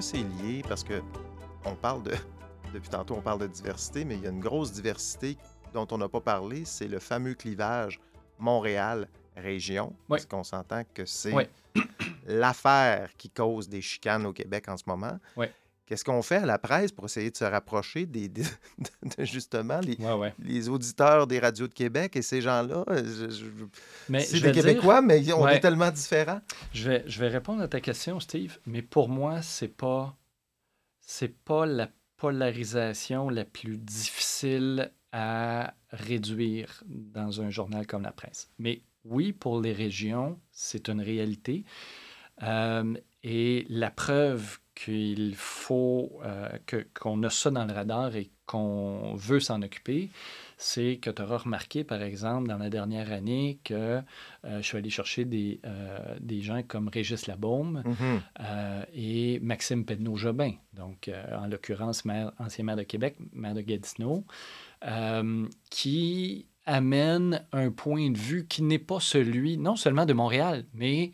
c'est 0.01 0.17
lié? 0.17 0.63
Parce 0.67 0.83
que 0.83 1.01
on 1.65 1.75
parle 1.75 2.03
de. 2.03 2.11
Depuis 2.73 2.89
tantôt, 2.89 3.15
on 3.15 3.21
parle 3.21 3.39
de 3.39 3.47
diversité, 3.47 4.03
mais 4.03 4.15
il 4.15 4.23
y 4.23 4.27
a 4.27 4.29
une 4.29 4.41
grosse 4.41 4.73
diversité 4.73 5.37
dont 5.73 5.87
on 5.91 5.97
n'a 5.97 6.09
pas 6.09 6.19
parlé, 6.19 6.65
c'est 6.65 6.89
le 6.89 6.99
fameux 6.99 7.33
clivage 7.33 8.01
Montréal-région. 9.37 9.93
Est-ce 10.13 10.27
qu'on 10.27 10.43
s'entend 10.43 10.83
que 10.93 11.05
c'est 11.05 11.33
l'affaire 12.27 13.11
qui 13.17 13.29
cause 13.29 13.69
des 13.69 13.81
chicanes 13.81 14.25
au 14.25 14.33
Québec 14.33 14.67
en 14.67 14.77
ce 14.77 14.83
moment? 14.87 15.19
Qu'est-ce 15.85 16.03
qu'on 16.03 16.21
fait 16.21 16.37
à 16.37 16.45
la 16.45 16.57
presse 16.57 16.91
pour 16.91 17.05
essayer 17.05 17.31
de 17.31 17.37
se 17.37 17.45
rapprocher 17.45 18.05
des, 18.05 18.27
de, 18.27 18.43
justement 19.19 19.79
les, 19.79 19.97
les, 20.39 20.67
auditeurs 20.67 21.27
des 21.27 21.39
radios 21.39 21.69
de 21.69 21.73
Québec 21.73 22.17
et 22.17 22.21
ces 22.21 22.41
gens-là? 22.41 22.83
C'est 24.19 24.41
des 24.41 24.51
Québécois, 24.51 25.01
mais 25.01 25.31
on 25.31 25.47
est 25.47 25.61
tellement 25.61 25.89
différents. 25.91 26.41
Je 26.73 26.89
vais, 26.89 27.03
je 27.07 27.19
vais 27.21 27.29
répondre 27.29 27.61
à 27.61 27.69
ta 27.69 27.79
question, 27.79 28.19
Steve, 28.19 28.59
mais 28.65 28.81
pour 28.81 29.07
moi, 29.07 29.41
c'est 29.41 29.69
pas 29.69 30.17
c'est 30.99 31.33
pas 31.33 31.65
la 31.65 31.89
polarisation 32.17 33.29
la 33.29 33.45
plus 33.45 33.77
difficile 33.77 34.91
à 35.13 35.73
réduire 35.91 36.83
dans 36.85 37.41
un 37.41 37.49
journal 37.49 37.87
comme 37.87 38.01
la 38.01 38.11
presse. 38.11 38.49
Mais 38.59 38.81
oui, 39.05 39.33
pour 39.33 39.61
les 39.61 39.73
régions, 39.73 40.39
c'est 40.51 40.89
une 40.89 41.01
réalité. 41.01 41.63
Euh, 42.43 42.93
et 43.23 43.65
la 43.69 43.91
preuve 43.91 44.59
qu'il 44.75 45.33
faut 45.35 46.19
euh, 46.23 46.49
qu'on 46.93 47.23
a 47.23 47.29
ça 47.29 47.49
dans 47.49 47.65
le 47.65 47.73
radar 47.73 48.15
et 48.15 48.29
qu'on 48.45 49.15
veut 49.15 49.39
s'en 49.39 49.61
occuper, 49.63 50.11
c'est 50.57 50.97
que 50.97 51.09
tu 51.09 51.21
auras 51.21 51.37
remarqué, 51.37 51.83
par 51.83 52.01
exemple, 52.01 52.47
dans 52.47 52.57
la 52.57 52.69
dernière 52.69 53.11
année, 53.11 53.59
que 53.63 53.73
euh, 53.73 54.01
je 54.43 54.61
suis 54.61 54.77
allé 54.77 54.89
chercher 54.89 55.25
des, 55.25 55.59
euh, 55.65 56.15
des 56.19 56.41
gens 56.41 56.61
comme 56.61 56.89
Régis 56.89 57.27
Labaume 57.27 57.83
mm-hmm. 57.85 58.85
et 58.93 59.39
Maxime 59.39 59.83
Pedneau-Jobin, 59.83 60.53
donc 60.73 61.09
en 61.35 61.47
l'occurrence 61.47 62.03
ancien 62.37 62.63
maire 62.63 62.77
de 62.77 62.83
Québec, 62.83 63.17
maire 63.33 63.55
de 63.55 63.61
Gatineau, 63.61 64.25
qui 65.69 66.45
amènent 66.67 67.43
un 67.51 67.71
point 67.71 68.11
de 68.11 68.17
vue 68.17 68.45
qui 68.45 68.61
n'est 68.61 68.77
pas 68.77 68.99
celui, 68.99 69.57
non 69.57 69.75
seulement 69.75 70.05
de 70.05 70.13
Montréal, 70.13 70.65
mais 70.73 71.13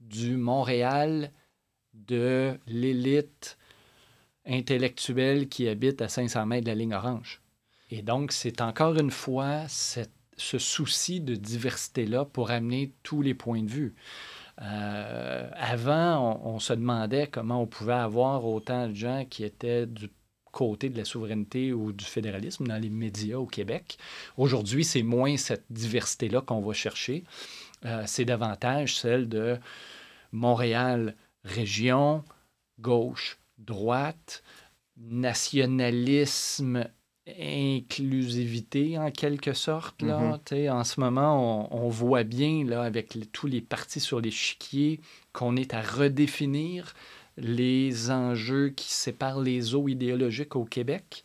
du 0.00 0.36
Montréal 0.36 1.32
de 1.94 2.58
l'élite 2.66 3.56
intellectuelle 4.44 5.48
qui 5.48 5.68
habite 5.68 6.02
à 6.02 6.08
500 6.08 6.46
mètres 6.46 6.64
de 6.64 6.70
la 6.70 6.74
ligne 6.74 6.94
orange. 6.94 7.40
Et 7.90 8.02
donc, 8.02 8.32
c'est 8.32 8.60
encore 8.60 8.98
une 8.98 9.10
fois 9.10 9.64
ce 9.68 10.58
souci 10.58 11.20
de 11.20 11.34
diversité-là 11.34 12.24
pour 12.24 12.50
amener 12.50 12.92
tous 13.02 13.22
les 13.22 13.34
points 13.34 13.62
de 13.62 13.70
vue. 13.70 13.94
Euh, 14.62 15.50
avant, 15.54 16.40
on, 16.44 16.58
se 16.58 16.72
demandait 16.72 17.28
comment 17.28 17.62
on 17.62 17.66
pouvait 17.66 17.92
avoir 17.92 18.44
autant 18.44 18.88
de 18.88 18.94
gens 18.94 19.24
qui 19.28 19.44
étaient 19.44 19.86
du 19.86 20.10
côté 20.52 20.88
de 20.88 20.96
la 20.96 21.04
souveraineté 21.04 21.72
ou 21.72 21.92
du 21.92 22.04
fédéralisme 22.04 22.66
dans 22.66 22.78
les 22.78 22.90
médias 22.90 23.36
au 23.36 23.46
Québec. 23.46 23.98
Aujourd'hui, 24.36 24.84
c'est 24.84 25.02
moins 25.02 25.36
cette 25.36 25.64
diversité-là 25.70 26.40
qu'on 26.40 26.60
va 26.60 26.72
chercher. 26.72 27.24
Euh, 27.84 28.02
c'est 28.06 28.24
davantage 28.24 28.96
celle 28.98 29.28
de 29.28 29.58
Montréal 30.32 31.14
région, 31.44 32.24
gauche, 32.78 33.38
droite, 33.58 34.42
nationalisme, 34.96 36.86
inclusivité 37.38 38.98
en 38.98 39.10
quelque 39.10 39.52
sorte. 39.52 40.02
Là. 40.02 40.38
Mm-hmm. 40.50 40.70
En 40.70 40.84
ce 40.84 41.00
moment, 41.00 41.74
on, 41.74 41.88
voit 41.88 42.24
bien 42.24 42.64
là, 42.64 42.82
avec 42.82 43.16
tous 43.32 43.46
les 43.46 43.60
partis 43.60 44.00
sur 44.00 44.20
l'échiquier 44.20 45.00
qu'on 45.32 45.56
est 45.56 45.74
à 45.74 45.80
redéfinir 45.80 46.94
les 47.36 48.10
enjeux 48.10 48.70
qui 48.70 48.92
séparent 48.92 49.40
les 49.40 49.74
eaux 49.74 49.88
idéologiques 49.88 50.56
au 50.56 50.64
Québec. 50.64 51.24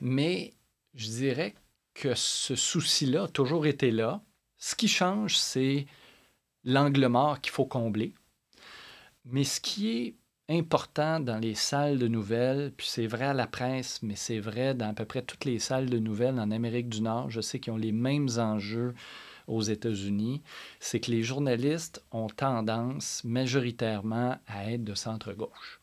Mais 0.00 0.54
je 0.94 1.06
dirais 1.06 1.54
que 1.94 2.14
ce 2.14 2.54
souci-là 2.54 3.24
a 3.24 3.28
toujours 3.28 3.66
été 3.66 3.90
là. 3.90 4.22
Ce 4.58 4.74
qui 4.74 4.88
change, 4.88 5.36
c'est 5.36 5.86
l'angle 6.64 7.06
mort 7.06 7.40
qu'il 7.40 7.52
faut 7.52 7.66
combler. 7.66 8.12
Mais 9.24 9.44
ce 9.44 9.60
qui 9.60 9.88
est 9.88 10.16
important 10.48 11.20
dans 11.20 11.38
les 11.38 11.54
salles 11.54 11.98
de 11.98 12.08
nouvelles, 12.08 12.72
puis 12.76 12.86
c'est 12.88 13.06
vrai 13.06 13.24
à 13.24 13.34
la 13.34 13.46
presse, 13.46 14.02
mais 14.02 14.16
c'est 14.16 14.38
vrai 14.38 14.74
dans 14.74 14.88
à 14.88 14.94
peu 14.94 15.04
près 15.04 15.22
toutes 15.22 15.44
les 15.44 15.58
salles 15.58 15.90
de 15.90 15.98
nouvelles 15.98 16.38
en 16.38 16.50
Amérique 16.50 16.88
du 16.88 17.02
Nord, 17.02 17.30
je 17.30 17.40
sais 17.40 17.58
qu'ils 17.58 17.72
ont 17.72 17.78
les 17.78 17.92
mêmes 17.92 18.28
enjeux 18.38 18.94
aux 19.46 19.62
États-Unis, 19.62 20.42
c'est 20.80 21.00
que 21.00 21.10
les 21.10 21.22
journalistes 21.22 22.04
ont 22.12 22.28
tendance 22.28 23.22
majoritairement 23.24 24.36
à 24.46 24.72
être 24.72 24.84
de 24.84 24.94
centre-gauche. 24.94 25.80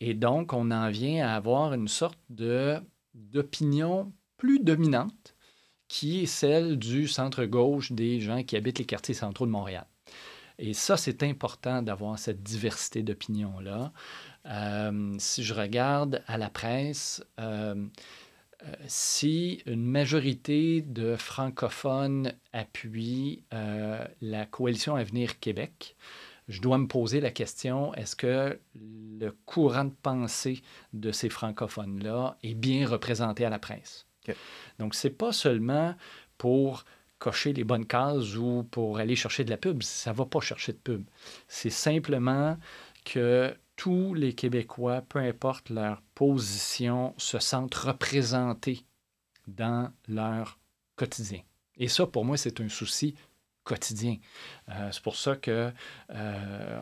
Et 0.00 0.12
donc, 0.14 0.52
on 0.52 0.70
en 0.70 0.90
vient 0.90 1.26
à 1.26 1.34
avoir 1.34 1.72
une 1.72 1.88
sorte 1.88 2.18
de, 2.28 2.78
d'opinion 3.14 4.12
plus 4.36 4.60
dominante 4.60 5.34
qui 5.88 6.22
est 6.22 6.26
celle 6.26 6.78
du 6.78 7.06
centre-gauche 7.06 7.92
des 7.92 8.20
gens 8.20 8.42
qui 8.42 8.56
habitent 8.56 8.80
les 8.80 8.84
quartiers 8.84 9.14
centraux 9.14 9.46
de 9.46 9.50
Montréal. 9.50 9.86
Et 10.58 10.74
ça, 10.74 10.96
c'est 10.96 11.22
important 11.22 11.82
d'avoir 11.82 12.18
cette 12.18 12.42
diversité 12.42 13.02
d'opinion-là. 13.02 13.92
Euh, 14.46 15.14
si 15.18 15.42
je 15.42 15.54
regarde 15.54 16.22
à 16.26 16.38
la 16.38 16.50
presse, 16.50 17.24
euh, 17.40 17.86
si 18.86 19.62
une 19.66 19.84
majorité 19.84 20.82
de 20.82 21.16
francophones 21.16 22.32
appuient 22.52 23.42
la 24.20 24.46
coalition 24.46 24.96
Avenir 24.96 25.38
Québec, 25.40 25.96
je 26.48 26.60
dois 26.60 26.78
me 26.78 26.86
poser 26.86 27.20
la 27.20 27.30
question, 27.30 27.94
est-ce 27.94 28.16
que 28.16 28.58
le 28.74 29.30
courant 29.46 29.84
de 29.84 29.94
pensée 30.02 30.62
de 30.92 31.10
ces 31.10 31.30
francophones-là 31.30 32.36
est 32.42 32.54
bien 32.54 32.86
représenté 32.86 33.44
à 33.44 33.50
la 33.50 33.58
presse? 33.58 34.06
Donc, 34.78 34.94
ce 34.94 35.08
n'est 35.08 35.14
pas 35.14 35.32
seulement 35.32 35.94
pour 36.38 36.84
cocher 37.18 37.52
les 37.54 37.64
bonnes 37.64 37.86
cases 37.86 38.36
ou 38.36 38.66
pour 38.70 38.98
aller 38.98 39.16
chercher 39.16 39.44
de 39.44 39.50
la 39.50 39.56
pub. 39.56 39.82
Ça 39.82 40.12
ne 40.12 40.16
va 40.16 40.26
pas 40.26 40.40
chercher 40.40 40.72
de 40.72 40.78
pub. 40.78 41.04
C'est 41.48 41.70
simplement 41.70 42.58
que 43.04 43.54
tous 43.76 44.14
les 44.14 44.34
Québécois, 44.34 45.02
peu 45.02 45.18
importe 45.18 45.70
leur 45.70 46.02
position, 46.14 47.14
se 47.18 47.38
sentent 47.38 47.74
représentés 47.74 48.84
dans 49.46 49.92
leur 50.08 50.58
quotidien. 50.96 51.40
Et 51.76 51.88
ça, 51.88 52.06
pour 52.06 52.24
moi, 52.24 52.36
c'est 52.36 52.60
un 52.60 52.68
souci 52.68 53.14
quotidien. 53.64 54.18
Euh, 54.68 54.90
c'est 54.92 55.02
pour 55.02 55.16
ça 55.16 55.36
que 55.36 55.72
euh, 56.10 56.80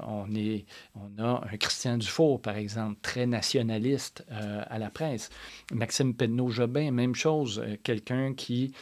a 1.18 1.48
un 1.52 1.56
Christian 1.56 1.96
Dufour, 1.96 2.42
par 2.42 2.56
exemple, 2.56 2.98
très 3.00 3.26
nationaliste 3.26 4.24
euh, 4.30 4.62
à 4.66 4.78
la 4.78 4.90
presse. 4.90 5.30
Maxime 5.72 6.14
Penneau-Jobin, 6.14 6.90
même 6.90 7.14
chose, 7.14 7.64
quelqu'un 7.84 8.34
qui 8.34 8.74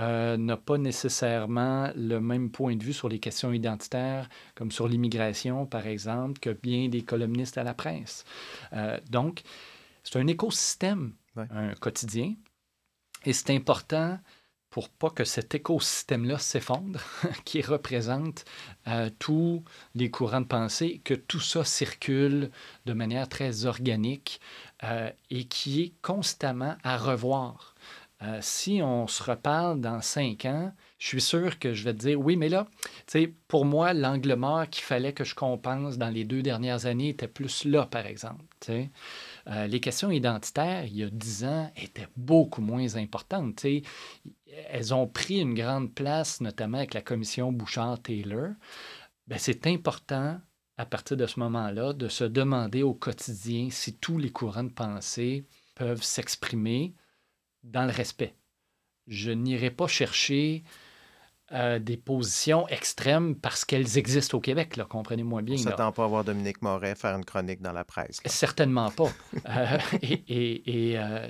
euh, 0.00 0.36
n'a 0.36 0.56
pas 0.56 0.76
nécessairement 0.76 1.92
le 1.94 2.18
même 2.18 2.50
point 2.50 2.74
de 2.74 2.82
vue 2.82 2.92
sur 2.92 3.08
les 3.08 3.20
questions 3.20 3.52
identitaires, 3.52 4.28
comme 4.56 4.72
sur 4.72 4.88
l'immigration, 4.88 5.66
par 5.66 5.86
exemple, 5.86 6.40
que 6.40 6.50
bien 6.50 6.88
des 6.88 7.02
columnistes 7.02 7.58
à 7.58 7.62
la 7.62 7.74
presse. 7.74 8.24
Euh, 8.72 8.98
donc, 9.08 9.42
c'est 10.02 10.18
un 10.18 10.26
écosystème, 10.26 11.14
un 11.36 11.74
quotidien, 11.74 12.34
et 13.24 13.32
c'est 13.32 13.54
important 13.54 14.18
pour 14.68 14.88
pas 14.88 15.10
que 15.10 15.22
cet 15.22 15.54
écosystème-là 15.54 16.40
s'effondre, 16.40 16.98
qui 17.44 17.62
représente 17.62 18.44
euh, 18.88 19.08
tous 19.20 19.62
les 19.94 20.10
courants 20.10 20.40
de 20.40 20.46
pensée, 20.46 21.00
que 21.04 21.14
tout 21.14 21.38
ça 21.38 21.64
circule 21.64 22.50
de 22.84 22.92
manière 22.92 23.28
très 23.28 23.66
organique 23.66 24.40
et 25.30 25.44
qui 25.46 25.80
est 25.80 25.94
constamment 26.02 26.76
à 26.82 26.98
revoir. 26.98 27.73
Euh, 28.24 28.38
si 28.40 28.80
on 28.82 29.06
se 29.06 29.22
reparle 29.22 29.80
dans 29.80 30.00
cinq 30.00 30.46
ans, 30.46 30.72
je 30.98 31.08
suis 31.08 31.20
sûr 31.20 31.58
que 31.58 31.74
je 31.74 31.84
vais 31.84 31.92
te 31.92 31.98
dire 31.98 32.18
oui, 32.20 32.36
mais 32.36 32.48
là, 32.48 32.66
pour 33.48 33.64
moi, 33.66 33.92
l'angle 33.92 34.34
mort 34.34 34.68
qu'il 34.70 34.84
fallait 34.84 35.12
que 35.12 35.24
je 35.24 35.34
compense 35.34 35.98
dans 35.98 36.08
les 36.08 36.24
deux 36.24 36.40
dernières 36.40 36.86
années 36.86 37.10
était 37.10 37.28
plus 37.28 37.64
là, 37.64 37.84
par 37.86 38.06
exemple. 38.06 38.44
Euh, 38.70 39.66
les 39.66 39.80
questions 39.80 40.10
identitaires, 40.10 40.84
il 40.86 40.96
y 40.96 41.02
a 41.02 41.10
dix 41.10 41.44
ans, 41.44 41.70
étaient 41.76 42.08
beaucoup 42.16 42.62
moins 42.62 42.96
importantes. 42.96 43.66
Elles 44.70 44.94
ont 44.94 45.06
pris 45.06 45.40
une 45.40 45.54
grande 45.54 45.92
place, 45.92 46.40
notamment 46.40 46.78
avec 46.78 46.94
la 46.94 47.02
commission 47.02 47.52
Bouchard-Taylor. 47.52 48.50
Ben, 49.26 49.38
c'est 49.38 49.66
important, 49.66 50.40
à 50.78 50.86
partir 50.86 51.18
de 51.18 51.26
ce 51.26 51.40
moment-là, 51.40 51.92
de 51.92 52.08
se 52.08 52.24
demander 52.24 52.82
au 52.82 52.94
quotidien 52.94 53.68
si 53.70 53.98
tous 53.98 54.16
les 54.16 54.30
courants 54.30 54.64
de 54.64 54.72
pensée 54.72 55.46
peuvent 55.74 56.02
s'exprimer 56.02 56.94
dans 57.64 57.84
le 57.84 57.92
respect. 57.92 58.34
Je 59.06 59.30
n'irai 59.30 59.70
pas 59.70 59.86
chercher 59.86 60.62
euh, 61.52 61.78
des 61.78 61.98
positions 61.98 62.66
extrêmes 62.68 63.34
parce 63.34 63.66
qu'elles 63.66 63.98
existent 63.98 64.38
au 64.38 64.40
Québec, 64.40 64.80
comprenez-moi 64.88 65.42
bien. 65.42 65.56
On 65.56 65.58
ne 65.58 65.64
s'attend 65.64 65.92
pas 65.92 66.04
à 66.04 66.06
voir 66.06 66.24
Dominique 66.24 66.62
Moret 66.62 66.94
faire 66.94 67.14
une 67.14 67.24
chronique 67.24 67.60
dans 67.60 67.72
la 67.72 67.84
presse. 67.84 68.20
Certainement 68.24 68.90
pas. 68.90 69.10
Euh, 69.46 69.78
et, 70.08 70.94
euh, 70.96 71.28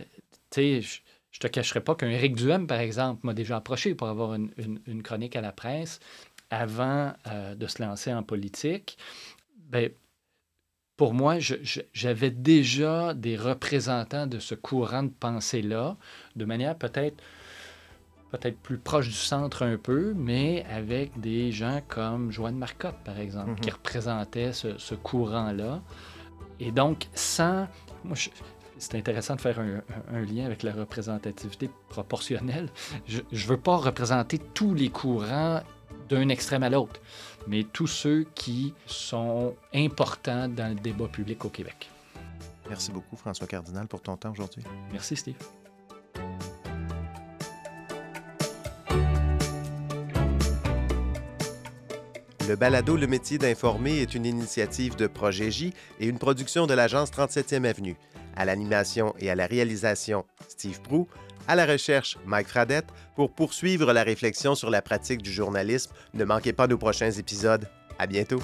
tu 0.50 0.80
sais, 0.80 0.80
je, 0.80 1.00
ne 1.00 1.38
te 1.40 1.46
cacherai 1.48 1.80
pas 1.80 1.96
qu'un 1.96 2.08
Éric 2.08 2.36
Duhem, 2.36 2.66
par 2.68 2.78
exemple, 2.78 3.26
m'a 3.26 3.34
déjà 3.34 3.56
approché 3.56 3.94
pour 3.96 4.08
avoir 4.08 4.34
une, 4.34 5.02
chronique 5.02 5.34
à 5.34 5.40
la 5.40 5.50
presse 5.50 5.98
avant 6.50 7.12
de 7.56 7.66
se 7.66 7.82
lancer 7.82 8.14
en 8.14 8.22
politique. 8.22 8.96
Ben, 9.56 9.90
pour 10.96 11.12
moi, 11.12 11.38
j'avais 11.38 12.30
déjà 12.30 13.14
des 13.14 13.36
représentants 13.36 14.28
de 14.28 14.38
ce 14.38 14.54
courant 14.54 15.02
de 15.02 15.08
pensée-là, 15.08 15.96
de 16.36 16.44
manière 16.44 16.76
peut-être 16.76 17.22
peut-être 18.38 18.58
plus 18.58 18.78
proche 18.78 19.06
du 19.06 19.14
centre 19.14 19.62
un 19.62 19.76
peu, 19.76 20.12
mais 20.16 20.64
avec 20.70 21.18
des 21.20 21.52
gens 21.52 21.80
comme 21.86 22.32
Joanne 22.32 22.56
Marcotte, 22.56 22.96
par 23.04 23.18
exemple, 23.18 23.60
qui 23.60 23.68
mhm. 23.68 23.76
représentaient 23.76 24.52
ce, 24.52 24.94
courant-là. 24.94 25.80
Et 26.58 26.72
donc, 26.72 27.06
sans... 27.14 27.68
Moi, 28.02 28.16
c'est 28.78 28.96
intéressant 28.96 29.36
de 29.36 29.40
faire 29.40 29.60
un, 29.60 30.20
lien 30.22 30.46
avec 30.46 30.62
la 30.62 30.72
représentativité 30.72 31.70
proportionnelle. 31.88 32.70
Je 33.06 33.20
ne 33.30 33.38
veux 33.38 33.56
pas 33.56 33.76
représenter 33.76 34.38
tous 34.38 34.74
les 34.74 34.90
courants 34.90 35.62
d'un 36.08 36.28
extrême 36.28 36.64
à 36.64 36.70
l'autre, 36.70 37.00
mais 37.46 37.62
tous 37.62 37.86
ceux 37.86 38.26
qui 38.34 38.74
sont 38.86 39.54
importants 39.72 40.48
dans 40.48 40.68
le 40.68 40.74
débat 40.74 41.06
public 41.06 41.44
au 41.44 41.48
Québec. 41.50 41.88
Merci 42.68 42.90
beaucoup, 42.90 43.16
François 43.16 43.46
Cardinal, 43.46 43.86
pour 43.86 44.02
ton 44.02 44.16
temps 44.16 44.32
aujourd'hui. 44.32 44.64
Merci, 44.92 45.16
Steve. 45.16 45.36
Le 52.46 52.56
balado 52.56 52.96
Le 52.96 53.06
métier 53.06 53.38
d'informer 53.38 54.02
est 54.02 54.14
une 54.14 54.26
initiative 54.26 54.96
de 54.96 55.06
Projet 55.06 55.50
J 55.50 55.72
et 55.98 56.06
une 56.06 56.18
production 56.18 56.66
de 56.66 56.74
l'agence 56.74 57.10
37e 57.10 57.64
Avenue. 57.64 57.96
À 58.36 58.44
l'animation 58.44 59.14
et 59.18 59.30
à 59.30 59.34
la 59.34 59.46
réalisation, 59.46 60.26
Steve 60.48 60.82
Prou. 60.82 61.08
À 61.48 61.54
la 61.54 61.64
recherche, 61.64 62.18
Mike 62.26 62.48
Fradette. 62.48 62.88
Pour 63.16 63.32
poursuivre 63.32 63.94
la 63.94 64.02
réflexion 64.02 64.54
sur 64.54 64.68
la 64.68 64.82
pratique 64.82 65.22
du 65.22 65.32
journalisme, 65.32 65.92
ne 66.12 66.24
manquez 66.24 66.52
pas 66.52 66.66
nos 66.66 66.76
prochains 66.76 67.12
épisodes. 67.12 67.66
À 67.98 68.06
bientôt. 68.06 68.40